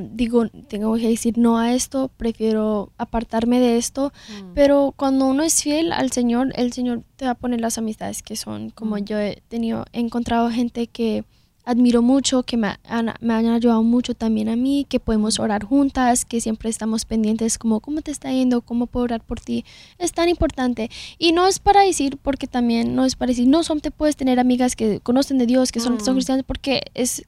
digo, 0.09 0.47
tengo 0.67 0.95
que 0.95 1.07
decir 1.07 1.37
no 1.37 1.59
a 1.59 1.73
esto, 1.73 2.09
prefiero 2.17 2.91
apartarme 2.97 3.59
de 3.59 3.77
esto, 3.77 4.11
mm. 4.29 4.53
pero 4.55 4.93
cuando 4.95 5.27
uno 5.27 5.43
es 5.43 5.61
fiel 5.61 5.91
al 5.91 6.11
Señor, 6.11 6.51
el 6.55 6.73
Señor 6.73 7.03
te 7.15 7.25
va 7.25 7.31
a 7.31 7.35
poner 7.35 7.61
las 7.61 7.77
amistades 7.77 8.23
que 8.23 8.35
son, 8.35 8.71
como 8.71 8.95
mm. 8.95 9.05
yo 9.05 9.19
he 9.19 9.43
tenido, 9.47 9.85
he 9.93 9.99
encontrado 9.99 10.49
gente 10.49 10.87
que 10.87 11.25
admiro 11.63 12.01
mucho, 12.01 12.43
que 12.43 12.55
me 12.55 12.77
han, 12.85 13.13
me 13.19 13.33
han 13.33 13.45
ayudado 13.47 13.83
mucho 13.83 14.15
también 14.15 14.49
a 14.49 14.55
mí, 14.55 14.87
que 14.89 14.99
podemos 14.99 15.37
mm. 15.37 15.41
orar 15.43 15.63
juntas, 15.63 16.25
que 16.25 16.41
siempre 16.41 16.69
estamos 16.69 17.05
pendientes 17.05 17.59
como 17.59 17.79
cómo 17.79 18.01
te 18.01 18.09
está 18.09 18.31
yendo, 18.31 18.61
cómo 18.61 18.87
puedo 18.87 19.03
orar 19.03 19.21
por 19.21 19.41
ti. 19.41 19.63
Es 19.99 20.11
tan 20.11 20.27
importante. 20.27 20.89
Y 21.19 21.33
no 21.33 21.45
es 21.45 21.59
para 21.59 21.81
decir, 21.81 22.17
porque 22.17 22.47
también 22.47 22.95
no 22.95 23.05
es 23.05 23.15
para 23.15 23.29
decir, 23.29 23.47
no, 23.47 23.63
son 23.63 23.81
te 23.81 23.91
puedes 23.91 24.15
tener 24.15 24.39
amigas 24.39 24.75
que 24.75 25.01
conocen 25.01 25.37
de 25.37 25.45
Dios, 25.45 25.71
que 25.71 25.81
son, 25.81 25.99
son 25.99 26.15
cristianas, 26.15 26.45
porque 26.47 26.83
es 26.93 27.27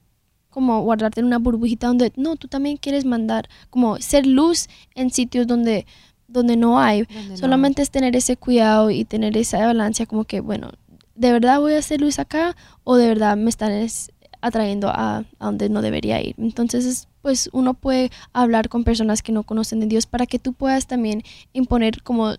como 0.49 0.81
guardarte 0.81 1.19
en 1.19 1.27
una 1.27 1.37
burbujita 1.37 1.87
donde 1.87 2.11
no, 2.15 2.35
tú 2.35 2.47
también 2.47 2.77
quieres 2.77 3.05
mandar, 3.05 3.49
como 3.69 3.97
ser 3.99 4.25
luz 4.25 4.67
en 4.95 5.11
sitios 5.11 5.47
donde, 5.47 5.85
donde 6.27 6.57
no 6.57 6.79
hay. 6.79 7.05
Solamente 7.35 7.81
es 7.81 7.91
tener 7.91 8.15
ese 8.15 8.37
cuidado 8.37 8.89
y 8.89 9.05
tener 9.05 9.37
esa 9.37 9.65
balance 9.65 10.07
como 10.07 10.23
que, 10.25 10.39
bueno, 10.39 10.71
¿de 11.15 11.31
verdad 11.31 11.59
voy 11.59 11.73
a 11.73 11.79
hacer 11.79 12.01
luz 12.01 12.19
acá 12.19 12.55
o 12.83 12.95
de 12.95 13.07
verdad 13.07 13.37
me 13.37 13.49
están 13.49 13.87
atrayendo 14.41 14.89
a, 14.89 15.17
a 15.17 15.45
donde 15.45 15.69
no 15.69 15.81
debería 15.81 16.21
ir? 16.21 16.35
Entonces, 16.37 17.07
pues 17.21 17.49
uno 17.53 17.73
puede 17.73 18.11
hablar 18.33 18.69
con 18.69 18.83
personas 18.83 19.21
que 19.21 19.31
no 19.31 19.43
conocen 19.43 19.79
de 19.79 19.87
Dios 19.87 20.05
para 20.05 20.25
que 20.25 20.39
tú 20.39 20.53
puedas 20.53 20.87
también 20.87 21.23
imponer 21.53 22.01
como 22.01 22.33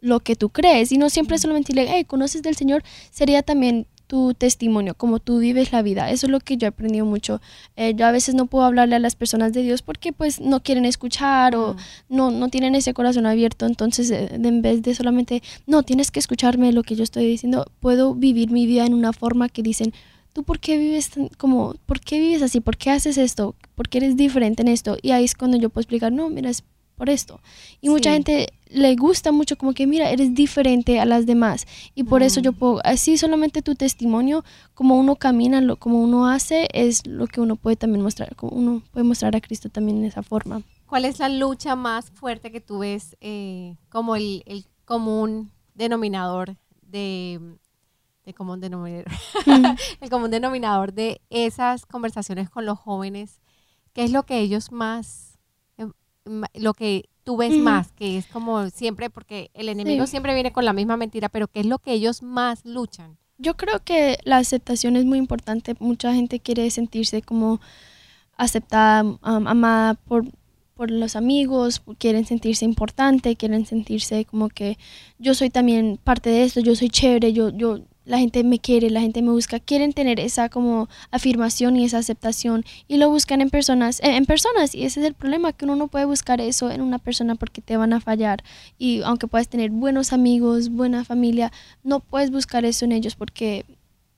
lo 0.00 0.20
que 0.20 0.36
tú 0.36 0.50
crees 0.50 0.92
y 0.92 0.98
no 0.98 1.10
siempre 1.10 1.38
solamente 1.38 1.72
decirle, 1.72 1.92
hey, 1.92 2.04
¿conoces 2.04 2.42
del 2.42 2.56
Señor? 2.56 2.82
Sería 3.10 3.42
también 3.42 3.86
tu 4.06 4.34
testimonio, 4.34 4.94
como 4.94 5.18
tú 5.18 5.38
vives 5.38 5.72
la 5.72 5.82
vida. 5.82 6.10
Eso 6.10 6.26
es 6.26 6.30
lo 6.30 6.40
que 6.40 6.56
yo 6.56 6.66
he 6.66 6.68
aprendido 6.68 7.04
mucho. 7.04 7.40
Eh, 7.76 7.94
yo 7.94 8.06
a 8.06 8.12
veces 8.12 8.34
no 8.34 8.46
puedo 8.46 8.64
hablarle 8.64 8.96
a 8.96 8.98
las 8.98 9.16
personas 9.16 9.52
de 9.52 9.62
Dios 9.62 9.82
porque 9.82 10.12
pues 10.12 10.40
no 10.40 10.62
quieren 10.62 10.84
escuchar 10.84 11.56
o 11.56 11.74
mm. 11.74 11.76
no, 12.08 12.30
no 12.30 12.48
tienen 12.48 12.74
ese 12.74 12.94
corazón 12.94 13.26
abierto. 13.26 13.66
Entonces, 13.66 14.10
eh, 14.10 14.28
en 14.32 14.62
vez 14.62 14.82
de 14.82 14.94
solamente, 14.94 15.42
no, 15.66 15.82
tienes 15.82 16.10
que 16.10 16.20
escucharme 16.20 16.72
lo 16.72 16.82
que 16.82 16.96
yo 16.96 17.02
estoy 17.02 17.26
diciendo, 17.26 17.66
puedo 17.80 18.14
vivir 18.14 18.50
mi 18.50 18.66
vida 18.66 18.86
en 18.86 18.94
una 18.94 19.12
forma 19.12 19.48
que 19.48 19.62
dicen, 19.62 19.92
¿tú 20.32 20.44
por 20.44 20.60
qué 20.60 20.78
vives 20.78 21.10
como, 21.38 21.74
por 21.86 22.00
qué 22.00 22.20
vives 22.20 22.42
así? 22.42 22.60
¿Por 22.60 22.76
qué 22.76 22.90
haces 22.90 23.18
esto? 23.18 23.54
¿Por 23.74 23.88
qué 23.88 23.98
eres 23.98 24.16
diferente 24.16 24.62
en 24.62 24.68
esto? 24.68 24.96
Y 25.02 25.10
ahí 25.10 25.24
es 25.24 25.34
cuando 25.34 25.56
yo 25.56 25.70
puedo 25.70 25.82
explicar, 25.82 26.12
no, 26.12 26.30
mira, 26.30 26.50
es 26.50 26.62
por 26.96 27.10
esto. 27.10 27.40
Y 27.80 27.88
mucha 27.88 28.12
gente 28.12 28.52
le 28.68 28.96
gusta 28.96 29.32
mucho 29.32 29.56
como 29.56 29.72
que, 29.72 29.86
mira, 29.86 30.10
eres 30.10 30.34
diferente 30.34 31.00
a 31.00 31.04
las 31.04 31.26
demás. 31.26 31.66
Y 31.94 32.04
por 32.04 32.22
eso 32.22 32.40
yo 32.40 32.52
mm. 32.52 32.54
puedo, 32.56 32.80
así 32.84 33.16
solamente 33.16 33.62
tu 33.62 33.74
testimonio, 33.74 34.44
como 34.74 34.98
uno 34.98 35.16
camina, 35.16 35.60
lo, 35.60 35.76
como 35.76 36.00
uno 36.00 36.26
hace, 36.26 36.68
es 36.72 37.06
lo 37.06 37.26
que 37.26 37.40
uno 37.40 37.56
puede 37.56 37.76
también 37.76 38.02
mostrar, 38.02 38.34
como 38.36 38.56
uno 38.56 38.82
puede 38.92 39.04
mostrar 39.04 39.36
a 39.36 39.40
Cristo 39.40 39.68
también 39.68 39.98
en 39.98 40.04
esa 40.04 40.22
forma. 40.22 40.62
¿Cuál 40.86 41.04
es 41.04 41.18
la 41.18 41.28
lucha 41.28 41.74
más 41.76 42.10
fuerte 42.10 42.52
que 42.52 42.60
tú 42.60 42.78
ves 42.78 43.16
eh, 43.20 43.76
como 43.88 44.16
el, 44.16 44.42
el, 44.46 44.66
común 44.84 45.50
denominador 45.74 46.56
de, 46.82 47.40
de 48.24 48.34
común 48.34 48.60
denominador, 48.60 49.06
el 50.00 50.10
común 50.10 50.30
denominador 50.30 50.92
de 50.92 51.20
esas 51.28 51.86
conversaciones 51.86 52.48
con 52.50 52.66
los 52.66 52.78
jóvenes? 52.78 53.40
¿Qué 53.92 54.04
es 54.04 54.12
lo 54.12 54.24
que 54.24 54.38
ellos 54.38 54.70
más, 54.70 55.38
em, 55.76 55.92
lo 56.54 56.74
que 56.74 57.08
tú 57.26 57.36
ves 57.36 57.52
más, 57.58 57.90
que 57.90 58.16
es 58.16 58.26
como 58.28 58.70
siempre, 58.70 59.10
porque 59.10 59.50
el 59.52 59.68
enemigo 59.68 60.06
siempre 60.06 60.32
viene 60.32 60.52
con 60.52 60.64
la 60.64 60.72
misma 60.72 60.96
mentira, 60.96 61.28
pero 61.28 61.48
¿qué 61.48 61.58
es 61.58 61.66
lo 61.66 61.80
que 61.80 61.92
ellos 61.92 62.22
más 62.22 62.64
luchan? 62.64 63.18
Yo 63.36 63.56
creo 63.56 63.82
que 63.82 64.18
la 64.22 64.36
aceptación 64.36 64.94
es 64.94 65.04
muy 65.04 65.18
importante. 65.18 65.74
Mucha 65.80 66.14
gente 66.14 66.38
quiere 66.38 66.70
sentirse 66.70 67.22
como 67.22 67.60
aceptada, 68.36 69.04
amada 69.22 69.94
por, 69.94 70.24
por 70.74 70.92
los 70.92 71.16
amigos, 71.16 71.82
quieren 71.98 72.26
sentirse 72.26 72.64
importante, 72.64 73.34
quieren 73.34 73.66
sentirse 73.66 74.24
como 74.24 74.48
que 74.48 74.78
yo 75.18 75.34
soy 75.34 75.50
también 75.50 75.98
parte 76.02 76.30
de 76.30 76.44
esto, 76.44 76.60
yo 76.60 76.76
soy 76.76 76.90
chévere, 76.90 77.32
yo, 77.32 77.48
yo, 77.48 77.80
la 78.06 78.18
gente 78.18 78.44
me 78.44 78.58
quiere, 78.60 78.88
la 78.88 79.00
gente 79.00 79.20
me 79.20 79.32
busca, 79.32 79.60
quieren 79.60 79.92
tener 79.92 80.20
esa 80.20 80.48
como 80.48 80.88
afirmación 81.10 81.76
y 81.76 81.84
esa 81.84 81.98
aceptación 81.98 82.64
y 82.88 82.96
lo 82.96 83.10
buscan 83.10 83.40
en 83.40 83.50
personas, 83.50 84.00
en, 84.02 84.24
personas. 84.24 84.74
Y 84.74 84.84
ese 84.84 85.00
es 85.00 85.06
el 85.06 85.14
problema 85.14 85.52
que 85.52 85.64
uno 85.64 85.76
no 85.76 85.88
puede 85.88 86.04
buscar 86.04 86.40
eso 86.40 86.70
en 86.70 86.80
una 86.80 86.98
persona 86.98 87.34
porque 87.34 87.60
te 87.60 87.76
van 87.76 87.92
a 87.92 88.00
fallar. 88.00 88.42
Y 88.78 89.02
aunque 89.02 89.26
puedas 89.26 89.48
tener 89.48 89.70
buenos 89.70 90.12
amigos, 90.12 90.70
buena 90.70 91.04
familia, 91.04 91.52
no 91.82 92.00
puedes 92.00 92.30
buscar 92.30 92.64
eso 92.64 92.84
en 92.84 92.92
ellos 92.92 93.16
porque 93.16 93.64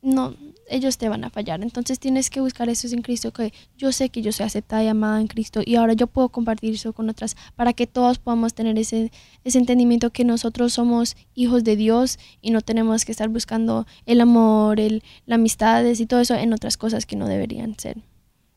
no, 0.09 0.35
ellos 0.69 0.99
te 0.99 1.09
van 1.09 1.25
a 1.25 1.31
fallar. 1.31 1.63
Entonces 1.63 1.99
tienes 1.99 2.31
que 2.31 2.41
buscar 2.41 2.69
eso 2.69 2.87
en 2.89 3.03
Cristo, 3.03 3.33
que 3.33 3.53
yo 3.77 3.93
sé 3.93 4.11
que 4.11 4.23
yo 4.23 4.33
soy 4.33 4.47
aceptada 4.47 4.85
y 4.85 4.89
amada 4.89 5.21
en 5.21 5.27
Cristo 5.27 5.61
y 5.65 5.77
ahora 5.77 5.93
yo 5.93 6.07
puedo 6.07 6.29
compartir 6.29 6.75
eso 6.75 6.93
con 6.93 7.09
otras 7.09 7.37
para 7.57 7.73
que 7.73 7.87
todos 7.87 8.19
podamos 8.19 8.55
tener 8.55 8.79
ese, 8.79 9.13
ese 9.45 9.59
entendimiento 9.59 10.11
que 10.11 10.25
nosotros 10.25 10.73
somos 10.73 11.17
hijos 11.35 11.65
de 11.65 11.77
Dios 11.77 12.19
y 12.41 12.51
no 12.51 12.61
tenemos 12.61 13.05
que 13.05 13.13
estar 13.13 13.29
buscando 13.29 13.87
el 14.07 14.21
amor, 14.21 14.81
el, 14.81 15.03
la 15.27 15.37
amistades 15.37 16.01
y 16.01 16.07
todo 16.07 16.21
eso 16.21 16.35
en 16.35 16.53
otras 16.53 16.77
cosas 16.77 17.07
que 17.07 17.17
no 17.17 17.27
deberían 17.27 17.79
ser. 17.79 17.99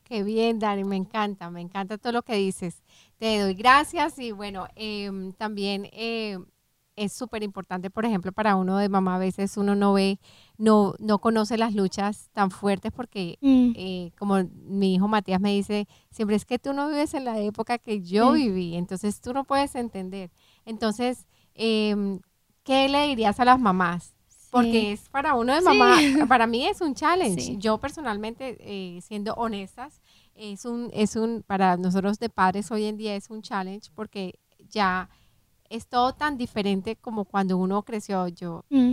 Qué 0.04 0.22
bien, 0.22 0.58
Dani, 0.58 0.84
me 0.84 0.96
encanta, 0.96 1.50
me 1.50 1.60
encanta 1.60 1.96
todo 1.96 2.12
lo 2.12 2.22
que 2.22 2.34
dices. 2.34 2.82
Te 3.18 3.38
doy 3.38 3.54
gracias 3.54 4.18
y 4.18 4.32
bueno, 4.32 4.68
em, 4.76 5.32
también... 5.32 5.88
Eh, 5.92 6.38
es 7.04 7.12
súper 7.12 7.42
importante, 7.42 7.90
por 7.90 8.04
ejemplo, 8.04 8.32
para 8.32 8.56
uno 8.56 8.76
de 8.78 8.88
mamá, 8.88 9.16
a 9.16 9.18
veces 9.18 9.56
uno 9.56 9.74
no 9.74 9.92
ve, 9.92 10.18
no, 10.58 10.94
no 10.98 11.18
conoce 11.18 11.56
las 11.58 11.74
luchas 11.74 12.28
tan 12.32 12.50
fuertes 12.50 12.92
porque, 12.92 13.38
Mm, 13.40 13.72
eh, 13.74 14.12
como 14.18 14.36
mi 14.66 14.94
hijo 14.94 15.08
Matías 15.08 15.40
me 15.40 15.52
dice, 15.52 15.86
siempre 16.10 16.36
es 16.36 16.44
que 16.44 16.58
tú 16.58 16.72
no 16.72 16.88
vives 16.88 17.14
en 17.14 17.24
la 17.24 17.38
época 17.40 17.78
que 17.78 18.02
yo 18.02 18.34
Sí. 18.34 18.44
viví, 18.48 18.76
entonces 18.76 19.20
tú 19.20 19.32
no 19.32 19.44
puedes 19.44 19.74
entender. 19.74 20.30
Entonces, 20.64 21.26
em, 21.54 22.20
¿qué 22.64 22.88
le 22.88 23.06
dirías 23.08 23.38
a 23.40 23.44
las 23.44 23.58
mamás? 23.58 24.14
Porque 24.50 24.92
es 24.92 25.08
para 25.08 25.34
uno 25.34 25.54
de 25.54 25.60
Sí. 25.60 25.64
mamá, 25.64 25.94
para 26.30 26.46
mí 26.46 26.66
es 26.66 26.80
un 26.82 26.94
challenge. 26.94 27.40
Sí. 27.40 27.56
Yo 27.58 27.78
personalmente, 27.78 28.56
eh, 28.60 29.00
siendo 29.00 29.32
honestas, 29.34 30.02
es 30.34 30.64
un, 30.66 30.90
es 30.92 31.16
un, 31.16 31.42
para 31.46 31.76
nosotros 31.78 32.18
de 32.18 32.28
padres 32.28 32.70
hoy 32.70 32.84
en 32.84 32.96
día 32.98 33.16
es 33.16 33.30
un 33.30 33.40
challenge 33.42 33.90
porque 33.94 34.38
ya 34.68 35.08
es 35.72 35.86
todo 35.88 36.12
tan 36.12 36.36
diferente 36.36 36.96
como 36.96 37.24
cuando 37.24 37.56
uno 37.56 37.82
creció. 37.82 38.28
Yo 38.28 38.64
Mm, 38.70 38.92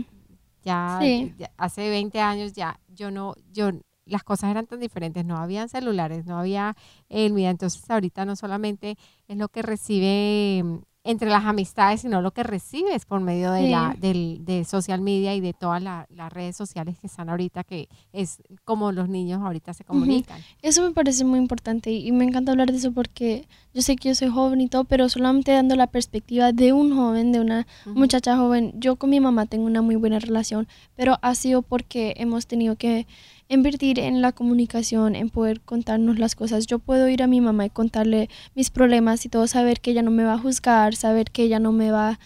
ya, 0.64 1.00
Sí. 1.02 1.34
ya 1.38 1.52
hace 1.58 1.90
20 1.90 2.20
años 2.22 2.54
ya, 2.54 2.80
yo 2.88 3.12
no, 3.12 3.34
yo, 3.52 3.70
las 4.06 4.24
cosas 4.24 4.50
eran 4.52 4.66
tan 4.66 4.80
diferentes, 4.80 5.24
no 5.26 5.38
habían 5.38 5.70
celulares, 5.70 6.26
no 6.26 6.38
había 6.40 6.76
el 7.10 7.34
mira, 7.34 7.50
entonces 7.52 7.88
ahorita 7.90 8.26
no 8.26 8.36
solamente 8.36 8.98
es 9.28 9.38
lo 9.38 9.50
que 9.50 9.62
recibe 9.62 10.82
entre 11.10 11.30
las 11.30 11.44
amistades, 11.46 12.02
sino 12.02 12.22
lo 12.22 12.32
que 12.32 12.44
recibes 12.44 13.06
por 13.06 13.20
medio 13.20 13.52
de 13.52 13.64
Sí. 13.66 13.70
la, 13.72 13.96
del, 14.00 14.46
de 14.46 14.64
social 14.64 15.02
media 15.02 15.34
y 15.34 15.42
de 15.42 15.54
todas 15.54 15.82
la- 15.82 16.06
las 16.16 16.32
redes 16.32 16.56
sociales 16.56 16.98
que 17.00 17.08
están 17.08 17.30
ahorita, 17.30 17.64
que 17.64 17.90
es 18.14 18.42
como 18.64 18.92
los 18.92 19.10
niños 19.10 19.42
ahorita 19.42 19.74
se 19.74 19.84
comunican. 19.84 20.40
Eso 20.62 20.84
me 20.84 20.92
parece 20.92 21.24
muy 21.26 21.40
importante 21.40 21.92
y 21.92 22.12
me 22.12 22.26
encanta 22.26 22.52
hablar 22.52 22.72
de 22.72 22.78
eso 22.78 22.92
porque 22.92 23.48
yo 23.74 23.82
sé 23.82 23.96
que 23.96 24.10
yo 24.10 24.16
soy 24.16 24.30
joven 24.30 24.62
y 24.62 24.68
todo, 24.68 24.84
pero 24.84 25.10
solamente 25.10 25.52
dando 25.52 25.76
la 25.76 25.88
perspectiva 25.88 26.52
de 26.52 26.74
un 26.74 26.96
joven, 26.96 27.32
de 27.32 27.40
una 27.40 27.66
muchacha 27.88 28.38
joven. 28.38 28.74
Yo 28.76 28.96
con 28.98 29.10
mi 29.10 29.20
mamá 29.20 29.46
tengo 29.48 29.66
una 29.66 29.82
muy 29.82 29.96
buena 29.96 30.20
relación, 30.20 30.68
pero 30.96 31.18
ha 31.22 31.34
sido 31.34 31.62
porque 31.64 32.14
hemos 32.18 32.46
tenido 32.46 32.76
que 32.76 33.08
invertir 33.50 34.00
en 34.00 34.22
la 34.22 34.32
comunicación, 34.32 35.16
en 35.16 35.30
poder 35.30 35.60
contarnos 35.62 36.20
las 36.20 36.36
cosas. 36.36 36.68
Yo 36.68 36.80
puedo 36.80 37.10
ir 37.10 37.24
a 37.24 37.28
mi 37.28 37.42
mamá 37.42 37.66
y 37.66 37.70
contarle 37.70 38.30
mis 38.56 38.70
problemas 38.70 39.26
y 39.26 39.30
todo, 39.30 39.48
saber 39.48 39.82
que 39.82 39.92
ella 39.92 40.04
no 40.04 40.12
me 40.12 40.24
va 40.24 40.34
a 40.34 40.38
juzgar, 40.38 40.96
saber 40.96 41.32
que 41.32 41.44
ella 41.44 41.60
no 41.60 41.72
me 41.72 41.92
va, 41.92 42.20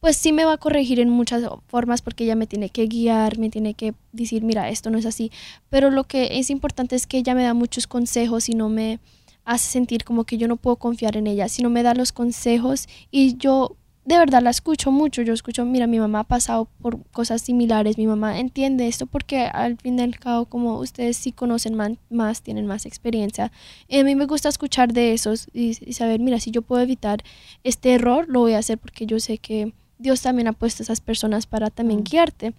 pues 0.00 0.16
sí 0.16 0.32
me 0.32 0.46
va 0.46 0.54
a 0.54 0.58
corregir 0.58 0.98
en 0.98 1.10
muchas 1.10 1.44
formas 1.68 2.00
porque 2.00 2.24
ella 2.24 2.34
me 2.34 2.46
tiene 2.46 2.70
que 2.70 2.86
guiar, 2.86 3.38
me 3.38 3.50
tiene 3.50 3.74
que 3.74 3.94
decir, 4.12 4.42
mira, 4.42 4.70
esto 4.70 4.90
no 4.90 4.98
es 4.98 5.04
así. 5.04 5.30
Pero 5.68 5.90
lo 5.90 6.04
que 6.04 6.38
es 6.38 6.48
importante 6.48 6.96
es 6.96 7.06
que 7.06 7.18
ella 7.18 7.34
me 7.34 7.44
da 7.44 7.52
muchos 7.52 7.86
consejos 7.86 8.48
y 8.48 8.54
no 8.54 8.70
me 8.70 8.98
hace 9.44 9.70
sentir 9.70 10.04
como 10.04 10.24
que 10.24 10.38
yo 10.38 10.48
no 10.48 10.56
puedo 10.56 10.76
confiar 10.76 11.16
en 11.16 11.26
ella, 11.26 11.48
sino 11.48 11.68
me 11.68 11.82
da 11.82 11.94
los 11.94 12.12
consejos 12.12 12.88
y 13.10 13.36
yo 13.36 13.76
de 14.10 14.18
verdad 14.18 14.42
la 14.42 14.50
escucho 14.50 14.90
mucho. 14.90 15.22
Yo 15.22 15.32
escucho, 15.32 15.64
mira, 15.64 15.86
mi 15.86 16.00
mamá 16.00 16.20
ha 16.20 16.24
pasado 16.24 16.68
por 16.82 17.00
cosas 17.12 17.42
similares, 17.42 17.96
mi 17.96 18.08
mamá 18.08 18.40
entiende 18.40 18.88
esto 18.88 19.06
porque 19.06 19.42
al 19.42 19.76
fin 19.76 20.00
y 20.00 20.02
al 20.02 20.18
cabo, 20.18 20.46
como 20.46 20.78
ustedes 20.80 21.16
sí 21.16 21.30
conocen 21.30 21.76
más, 22.10 22.42
tienen 22.42 22.66
más 22.66 22.86
experiencia. 22.86 23.52
Y 23.86 24.00
a 24.00 24.04
mí 24.04 24.16
me 24.16 24.26
gusta 24.26 24.48
escuchar 24.48 24.92
de 24.92 25.12
esos 25.12 25.46
y, 25.52 25.78
y 25.88 25.92
saber, 25.92 26.18
mira, 26.18 26.40
si 26.40 26.50
yo 26.50 26.62
puedo 26.62 26.82
evitar 26.82 27.22
este 27.62 27.92
error, 27.94 28.26
lo 28.28 28.40
voy 28.40 28.54
a 28.54 28.58
hacer 28.58 28.78
porque 28.78 29.06
yo 29.06 29.20
sé 29.20 29.38
que 29.38 29.72
Dios 29.98 30.22
también 30.22 30.48
ha 30.48 30.54
puesto 30.54 30.82
a 30.82 30.84
esas 30.84 31.00
personas 31.00 31.46
para 31.46 31.70
también 31.70 32.00
Mm. 32.00 32.04
guiarte. 32.04 32.52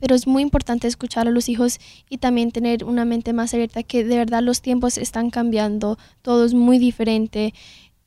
Pero 0.00 0.16
es 0.16 0.26
muy 0.26 0.42
importante 0.42 0.88
escuchar 0.88 1.28
a 1.28 1.30
los 1.30 1.48
hijos 1.48 1.78
y 2.10 2.18
también 2.18 2.50
tener 2.50 2.84
una 2.84 3.04
mente 3.04 3.32
más 3.32 3.54
abierta 3.54 3.84
que 3.84 4.04
de 4.04 4.16
verdad 4.16 4.42
los 4.42 4.60
tiempos 4.62 4.98
están 4.98 5.30
cambiando, 5.30 5.96
todo 6.22 6.44
es 6.44 6.54
muy 6.54 6.78
diferente. 6.78 7.54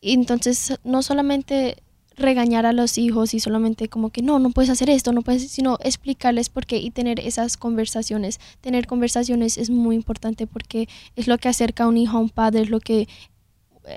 Y 0.01 0.13
entonces 0.13 0.77
no 0.83 1.01
solamente 1.01 1.77
regañar 2.19 2.65
a 2.65 2.73
los 2.73 2.97
hijos 2.97 3.33
y 3.33 3.39
solamente 3.39 3.87
como 3.87 4.09
que 4.11 4.21
no, 4.21 4.39
no 4.39 4.51
puedes 4.51 4.69
hacer 4.69 4.89
esto, 4.89 5.11
no 5.13 5.21
puedes, 5.21 5.49
sino 5.49 5.77
explicarles 5.83 6.49
por 6.49 6.65
qué 6.65 6.77
y 6.77 6.91
tener 6.91 7.19
esas 7.19 7.57
conversaciones. 7.57 8.39
Tener 8.61 8.85
conversaciones 8.85 9.57
es 9.57 9.69
muy 9.69 9.95
importante 9.95 10.45
porque 10.45 10.87
es 11.15 11.27
lo 11.27 11.37
que 11.37 11.49
acerca 11.49 11.85
a 11.85 11.87
un 11.87 11.97
hijo 11.97 12.17
a 12.17 12.21
un 12.21 12.29
padre, 12.29 12.61
es 12.61 12.69
lo 12.69 12.79
que 12.79 13.07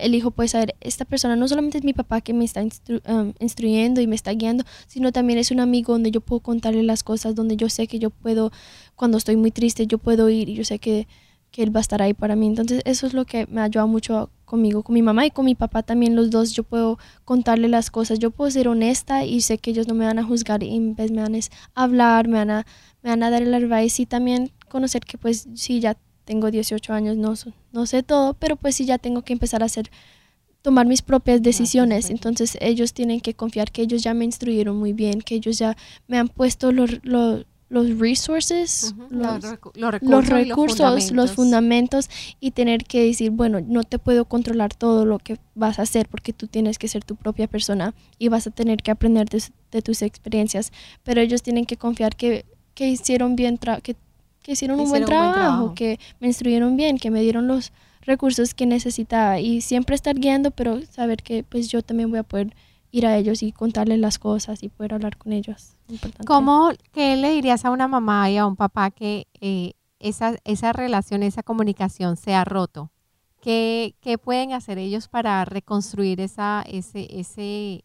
el 0.01 0.15
hijo 0.15 0.31
puede 0.31 0.49
saber, 0.49 0.75
esta 0.81 1.05
persona 1.05 1.37
no 1.37 1.47
solamente 1.49 1.77
es 1.77 1.85
mi 1.85 1.93
papá 1.93 2.23
que 2.23 2.33
me 2.33 2.45
está 2.45 2.63
instru- 2.63 3.03
um, 3.11 3.35
instruyendo 3.41 4.01
y 4.01 4.07
me 4.07 4.15
está 4.15 4.33
guiando, 4.33 4.65
sino 4.87 5.13
también 5.13 5.39
es 5.39 5.51
un 5.51 5.61
amigo 5.61 5.93
donde 5.93 6.11
yo 6.11 6.23
puedo 6.23 6.41
contarle 6.41 6.83
las 6.83 7.03
cosas, 7.03 7.35
donde 7.35 7.57
yo 7.57 7.69
sé 7.69 7.87
que 7.87 7.99
yo 7.99 8.09
puedo, 8.09 8.53
cuando 8.97 9.19
estoy 9.19 9.37
muy 9.37 9.51
triste, 9.51 9.87
yo 9.87 9.99
puedo 9.99 10.31
ir 10.31 10.49
y 10.49 10.55
yo 10.55 10.65
sé 10.65 10.79
que, 10.79 11.09
que 11.51 11.63
él 11.63 11.75
va 11.75 11.81
a 11.81 11.83
estar 11.83 12.01
ahí 12.01 12.15
para 12.15 12.37
mí. 12.37 12.47
Entonces 12.47 12.81
eso 12.87 13.07
es 13.07 13.13
lo 13.13 13.27
que 13.27 13.47
me 13.49 13.61
ha 13.61 13.65
ayudado 13.65 13.89
mucho 13.89 14.31
conmigo, 14.53 14.83
con 14.83 14.93
mi 14.93 15.01
mamá 15.01 15.25
y 15.25 15.31
con 15.31 15.47
mi 15.47 15.55
papá 15.55 15.83
también, 15.83 16.15
los 16.15 16.31
dos, 16.31 16.53
yo 16.53 16.63
puedo 16.63 16.99
contarle 17.25 17.69
las 17.69 17.91
cosas, 17.91 18.19
yo 18.19 18.31
puedo 18.31 18.51
ser 18.51 18.69
honesta 18.69 19.25
y 19.25 19.41
sé 19.41 19.57
que 19.57 19.71
ellos 19.71 19.89
no 19.89 19.95
me 19.95 20.05
van 20.05 20.19
a 20.19 20.25
juzgar 20.25 20.63
y 20.63 20.77
en 20.77 20.95
vez 20.95 21.11
me 21.11 21.23
van 21.23 21.35
a 21.35 21.39
hablar, 21.75 22.29
me 22.29 22.37
van 22.37 22.51
a, 22.51 22.67
me 23.03 23.09
van 23.09 23.23
a 23.23 23.31
dar 23.31 23.41
el 23.41 23.55
advice 23.55 24.03
y 24.03 24.05
también 24.05 24.51
conocer 24.69 25.07
que 25.07 25.17
pues 25.17 25.49
sí, 25.55 25.81
ya 25.81 25.97
tengo 26.27 26.51
18 26.51 26.93
años, 26.93 27.17
no, 27.17 27.33
no 27.73 27.87
sé 27.87 28.03
todo, 28.03 28.35
pero 28.35 28.57
pues 28.57 28.77
sí 28.77 28.85
ya 28.85 28.99
tengo 28.99 29.23
que 29.23 29.33
empezar 29.33 29.63
a 29.63 29.67
hacer, 29.67 29.91
tomar 30.61 30.87
mis 30.87 31.01
propias 31.01 31.41
decisiones. 31.41 32.11
Entonces 32.11 32.59
ellos 32.61 32.93
tienen 32.93 33.21
que 33.21 33.33
confiar 33.33 33.73
que 33.73 33.81
ellos 33.81 34.03
ya 34.03 34.13
me 34.13 34.27
instruyeron 34.27 34.77
muy 34.77 34.93
bien, 34.93 35.23
que 35.23 35.37
ellos 35.37 35.57
ya 35.57 35.79
me 36.09 36.19
han 36.19 36.29
puesto 36.29 36.73
los, 36.73 37.01
los, 37.05 37.47
los 37.73 37.99
resources, 37.99 38.95
los, 39.11 39.43
Los, 39.43 39.45
recu- 39.45 39.73
los 39.75 39.91
recursos, 39.93 40.11
los 40.11 40.29
recursos, 40.29 41.13
los 41.13 41.33
fundamentos. 41.33 41.35
fundamentos 41.35 42.11
y 42.39 42.51
tener 42.51 42.85
que 42.85 43.05
decir, 43.07 43.31
bueno, 43.31 43.61
no 43.61 43.83
te 43.83 43.99
puedo 43.99 44.27
controlar 44.27 44.75
todo 44.75 45.07
lo 45.07 45.19
que 45.19 45.39
vas 45.55 45.79
a 45.79 45.83
hacer 45.83 46.07
porque 46.09 46.33
tú 46.33 46.47
tienes 46.47 46.79
que 46.79 46.87
ser 46.89 47.03
tu 47.03 47.17
propia 47.17 47.47
persona 47.49 47.95
y 48.19 48.29
vas 48.29 48.47
a 48.47 48.51
tener 48.51 48.83
que 48.83 48.91
aprender 48.91 49.29
de, 49.29 49.43
de 49.71 49.83
tus 49.83 50.03
experiencias, 50.03 50.71
pero 51.03 51.21
ellos 51.21 51.43
tienen 51.43 51.65
que 51.65 51.77
confiar 51.77 52.15
que, 52.15 52.45
que 52.75 52.89
hicieron 52.89 53.37
bien, 53.37 53.59
tra- 53.59 53.81
que, 53.81 53.97
que 54.43 54.53
hicieron 54.53 54.79
un 54.79 54.91
buen, 54.91 55.03
Hicieron 55.03 55.19
un 55.19 55.23
buen 55.25 55.33
trabajo, 55.35 55.57
trabajo. 55.57 55.75
que 55.75 55.99
me 56.21 56.27
instruyeron 56.27 56.77
bien, 56.77 56.99
que 56.99 57.11
me 57.11 57.23
dieron 57.23 57.47
los 57.49 57.73
recursos 58.03 58.53
que 58.53 58.67
necesitaba 58.67 59.41
y 59.41 59.61
siempre 59.63 59.95
estar 59.95 60.17
guiando, 60.19 60.51
pero 60.51 60.81
saber 60.91 61.23
que 61.23 61.43
pues 61.43 61.69
yo 61.69 61.81
también 61.83 62.11
voy 62.11 62.19
a 62.19 62.23
poder 62.25 62.55
ir 62.93 63.07
a 63.07 63.17
ellos 63.17 63.43
y 63.43 63.53
contarles 63.53 63.99
las 63.99 64.19
cosas 64.19 64.63
y 64.63 64.69
poder 64.69 64.95
hablar 64.95 65.17
con 65.17 65.33
ellos. 65.33 65.77
Importante. 65.89 66.27
¿Cómo, 66.27 66.71
qué 66.93 67.17
le 67.17 67.33
dirías 67.33 67.65
a 67.65 67.71
una 67.71 67.89
mamá 67.89 68.31
y 68.31 68.37
a 68.37 68.47
un 68.47 68.55
papá 68.55 68.91
que 68.91 69.27
eh, 69.41 69.73
esa, 69.99 70.37
esa 70.45 70.73
relación, 70.73 71.23
esa 71.23 71.43
comunicación 71.43 72.17
se 72.17 72.35
ha 72.35 72.45
roto? 72.45 72.91
¿Qué, 73.41 73.97
qué 74.01 74.19
pueden 74.19 74.53
hacer 74.53 74.79
ellos 74.79 75.09
para 75.09 75.45
reconstruir 75.45 76.21
esa, 76.21 76.63
ese, 76.69 77.09
ese, 77.19 77.85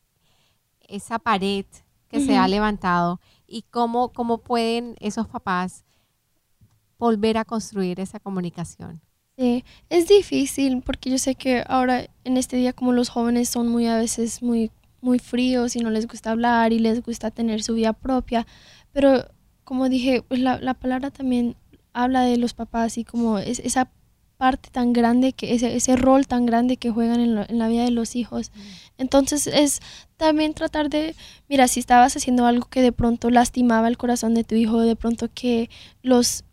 esa 0.88 1.18
pared 1.20 1.66
que 2.10 2.20
se 2.20 2.38
ha 2.38 2.48
levantado? 2.48 3.20
¿Y 3.48 3.64
cómo, 3.64 4.10
cómo 4.10 4.40
pueden 4.40 4.98
esos 5.00 5.28
papás 5.28 5.86
volver 7.00 7.38
a 7.38 7.46
construir 7.46 8.00
esa 8.02 8.20
comunicación? 8.20 9.02
Sí, 9.38 9.64
es 9.90 10.08
difícil 10.08 10.82
porque 10.82 11.10
yo 11.12 11.18
sé 11.18 11.36
que 11.36 11.64
ahora 11.68 12.08
en 12.24 12.38
este 12.38 12.58
día 12.58 12.74
como 12.74 12.92
los 12.92 13.10
jóvenes 13.10 13.50
son 13.50 13.70
muy 13.70 13.88
a 13.88 13.98
veces 13.98 14.42
muy 14.42 14.72
muy 15.02 15.20
fríos 15.20 15.76
y 15.76 15.80
no 15.80 15.90
les 15.90 16.08
gusta 16.08 16.32
hablar 16.32 16.74
y 16.74 16.80
les 16.80 17.02
gusta 17.04 17.32
tener 17.32 17.64
su 17.64 17.74
vida 17.76 17.94
propia, 17.94 18.46
pero 18.94 19.26
como 19.64 19.90
dije, 19.90 20.22
pues 20.22 20.40
la, 20.40 20.60
la 20.60 20.74
palabra 20.74 21.12
también 21.12 21.56
habla 21.94 22.22
de 22.22 22.38
los 22.38 22.54
papás 22.54 22.98
y 22.98 23.04
como 23.04 23.38
es, 23.40 23.60
esa 23.60 23.90
parte 24.38 24.70
tan 24.72 24.94
grande 24.94 25.34
que 25.34 25.56
ese, 25.56 25.76
ese 25.76 25.96
rol 25.96 26.28
tan 26.28 26.46
grande 26.46 26.78
que 26.78 26.92
juegan 26.92 27.20
en, 27.20 27.36
lo- 27.36 27.46
en 27.50 27.58
la 27.58 27.68
vida 27.68 27.84
de 27.84 27.92
los 27.92 28.16
hijos. 28.16 28.52
Entonces 28.98 29.48
es 29.48 29.80
también 30.16 30.54
tratar 30.54 30.90
de, 30.90 31.16
mira, 31.50 31.68
si 31.68 31.80
estabas 31.80 32.16
haciendo 32.16 32.46
algo 32.46 32.68
que 32.70 32.82
de 32.84 32.92
pronto 32.92 33.30
lastimaba 33.32 33.88
el 33.88 33.98
corazón 33.98 34.36
de 34.36 34.44
tu 34.44 34.56
hijo, 34.56 34.80
de 34.82 34.96
pronto 34.96 35.28
que 35.34 35.70
los 36.04 36.44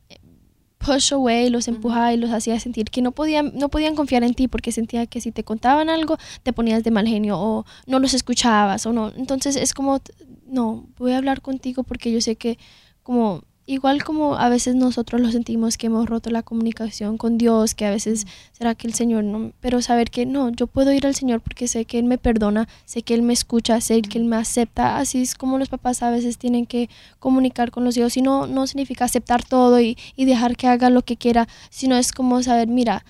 push 0.84 1.12
away, 1.12 1.48
los 1.50 1.68
empujaba 1.68 2.12
y 2.12 2.16
los 2.16 2.30
hacía 2.30 2.58
sentir 2.60 2.90
que 2.90 3.02
no 3.02 3.12
podían, 3.12 3.52
no 3.54 3.68
podían 3.68 3.94
confiar 3.94 4.22
en 4.24 4.34
ti 4.34 4.48
porque 4.48 4.72
sentía 4.72 5.06
que 5.06 5.20
si 5.20 5.32
te 5.32 5.44
contaban 5.44 5.88
algo 5.88 6.18
te 6.42 6.52
ponías 6.52 6.84
de 6.84 6.90
mal 6.90 7.06
genio 7.06 7.38
o 7.38 7.64
no 7.86 7.98
los 7.98 8.14
escuchabas 8.14 8.86
o 8.86 8.92
no. 8.92 9.12
Entonces 9.16 9.56
es 9.56 9.72
como, 9.72 10.00
no, 10.46 10.86
voy 10.98 11.12
a 11.12 11.18
hablar 11.18 11.40
contigo 11.40 11.82
porque 11.82 12.12
yo 12.12 12.20
sé 12.20 12.36
que 12.36 12.58
como 13.02 13.44
igual 13.66 14.04
como 14.04 14.36
a 14.36 14.48
veces 14.50 14.74
nosotros 14.74 15.20
lo 15.22 15.30
sentimos 15.30 15.78
que 15.78 15.86
hemos 15.86 16.06
roto 16.06 16.28
la 16.30 16.42
comunicación 16.42 17.16
con 17.16 17.38
Dios, 17.38 17.74
que 17.74 17.86
a 17.86 17.90
veces 17.90 18.26
será 18.52 18.74
que 18.74 18.86
el 18.86 18.92
Señor 18.94 19.24
no, 19.24 19.52
pero 19.60 19.80
saber 19.80 20.10
que 20.10 20.26
no, 20.26 20.50
yo 20.50 20.66
puedo 20.66 20.92
ir 20.92 21.06
al 21.06 21.14
Señor 21.14 21.40
porque 21.40 21.66
sé 21.66 21.86
que 21.86 21.98
Él 21.98 22.04
me 22.04 22.18
perdona, 22.18 22.68
sé 22.84 23.02
que 23.02 23.14
Él 23.14 23.22
me 23.22 23.32
escucha, 23.32 23.80
sé 23.80 24.02
que 24.02 24.18
Él 24.18 24.24
me 24.26 24.36
acepta, 24.36 24.98
así 24.98 25.22
es 25.22 25.34
como 25.34 25.58
los 25.58 25.68
papás 25.70 26.02
a 26.02 26.10
veces 26.10 26.36
tienen 26.36 26.66
que 26.66 26.90
comunicar 27.18 27.70
con 27.70 27.84
los 27.84 27.96
hijos 27.96 28.16
y 28.18 28.22
no, 28.22 28.46
no 28.46 28.66
significa 28.66 29.06
aceptar 29.06 29.42
todo 29.44 29.80
y, 29.80 29.96
y 30.14 30.26
dejar 30.26 30.56
que 30.56 30.66
haga 30.68 30.90
lo 30.90 31.02
que 31.02 31.16
quiera, 31.16 31.48
sino 31.70 31.96
es 31.96 32.12
como 32.12 32.42
saber, 32.42 32.68
mira, 32.68 33.04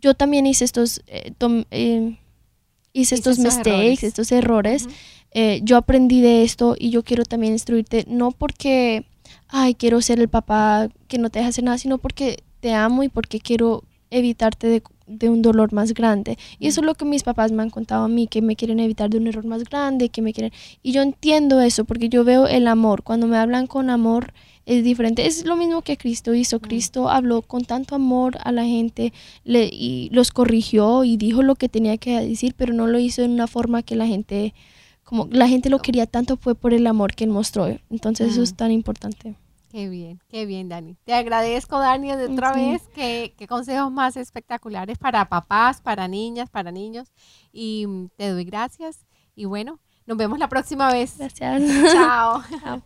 yo 0.00 0.14
también 0.14 0.46
hice 0.46 0.64
estos, 0.64 1.02
eh, 1.08 1.32
tom- 1.36 1.64
eh, 1.72 2.16
hice 2.92 3.16
estos 3.16 3.38
mistakes, 3.40 3.70
errores. 3.70 4.02
estos 4.04 4.30
errores, 4.32 4.86
eh, 5.32 5.60
yo 5.64 5.76
aprendí 5.76 6.20
de 6.20 6.44
esto 6.44 6.76
y 6.78 6.90
yo 6.90 7.02
quiero 7.02 7.24
también 7.24 7.52
instruirte, 7.54 8.04
no 8.08 8.30
porque, 8.30 9.04
ay, 9.48 9.74
quiero 9.74 10.00
ser 10.00 10.20
el 10.20 10.28
papá 10.28 10.88
que 11.08 11.18
no 11.18 11.30
te 11.30 11.38
deja 11.38 11.50
hacer 11.50 11.64
nada, 11.64 11.78
sino 11.78 11.98
porque 11.98 12.42
te 12.60 12.74
amo 12.74 13.02
y 13.02 13.08
porque 13.08 13.40
quiero 13.40 13.84
evitarte 14.10 14.66
de 14.66 14.82
de 15.08 15.28
un 15.28 15.42
dolor 15.42 15.72
más 15.72 15.94
grande. 15.94 16.38
Y 16.58 16.68
eso 16.68 16.80
es 16.80 16.86
lo 16.86 16.94
que 16.94 17.04
mis 17.04 17.22
papás 17.22 17.50
me 17.50 17.62
han 17.62 17.70
contado 17.70 18.04
a 18.04 18.08
mí, 18.08 18.26
que 18.28 18.42
me 18.42 18.54
quieren 18.54 18.78
evitar 18.78 19.10
de 19.10 19.18
un 19.18 19.26
error 19.26 19.46
más 19.46 19.64
grande, 19.64 20.10
que 20.10 20.22
me 20.22 20.32
quieren... 20.32 20.52
Y 20.82 20.92
yo 20.92 21.02
entiendo 21.02 21.60
eso 21.60 21.84
porque 21.84 22.08
yo 22.08 22.24
veo 22.24 22.46
el 22.46 22.68
amor. 22.68 23.02
Cuando 23.02 23.26
me 23.26 23.38
hablan 23.38 23.66
con 23.66 23.90
amor 23.90 24.32
es 24.66 24.84
diferente. 24.84 25.26
Es 25.26 25.46
lo 25.46 25.56
mismo 25.56 25.82
que 25.82 25.96
Cristo 25.96 26.34
hizo. 26.34 26.60
Cristo 26.60 27.08
habló 27.08 27.42
con 27.42 27.64
tanto 27.64 27.94
amor 27.94 28.38
a 28.44 28.52
la 28.52 28.64
gente 28.64 29.12
le, 29.44 29.68
y 29.72 30.10
los 30.12 30.30
corrigió 30.30 31.04
y 31.04 31.16
dijo 31.16 31.42
lo 31.42 31.54
que 31.54 31.70
tenía 31.70 31.96
que 31.96 32.20
decir, 32.20 32.54
pero 32.56 32.74
no 32.74 32.86
lo 32.86 32.98
hizo 32.98 33.22
en 33.22 33.32
una 33.32 33.46
forma 33.46 33.82
que 33.82 33.96
la 33.96 34.06
gente, 34.06 34.54
como 35.08 35.26
la 35.30 35.48
gente 35.48 35.70
lo 35.70 35.78
quería 35.78 36.04
tanto 36.04 36.36
fue 36.36 36.54
por 36.54 36.74
el 36.74 36.86
amor 36.86 37.14
que 37.14 37.24
él 37.24 37.30
mostró. 37.30 37.66
Entonces 37.88 38.32
eso 38.32 38.42
es 38.42 38.54
tan 38.54 38.70
importante. 38.70 39.36
Qué 39.70 39.88
bien, 39.88 40.20
qué 40.28 40.44
bien, 40.44 40.68
Dani. 40.68 40.96
Te 41.04 41.14
agradezco, 41.14 41.78
Dani, 41.78 42.14
de 42.14 42.26
otra 42.26 42.52
vez. 42.52 42.82
Qué, 42.94 43.34
qué, 43.38 43.46
consejos 43.46 43.90
más 43.90 44.18
espectaculares 44.18 44.98
para 44.98 45.26
papás, 45.26 45.80
para 45.80 46.08
niñas, 46.08 46.50
para 46.50 46.72
niños. 46.72 47.08
Y 47.54 47.86
te 48.18 48.28
doy 48.28 48.44
gracias. 48.44 49.06
Y 49.34 49.46
bueno, 49.46 49.80
nos 50.04 50.18
vemos 50.18 50.38
la 50.38 50.50
próxima 50.50 50.92
vez. 50.92 51.16
Gracias. 51.16 51.62
Chao. 51.94 52.42
Chao. 52.62 52.82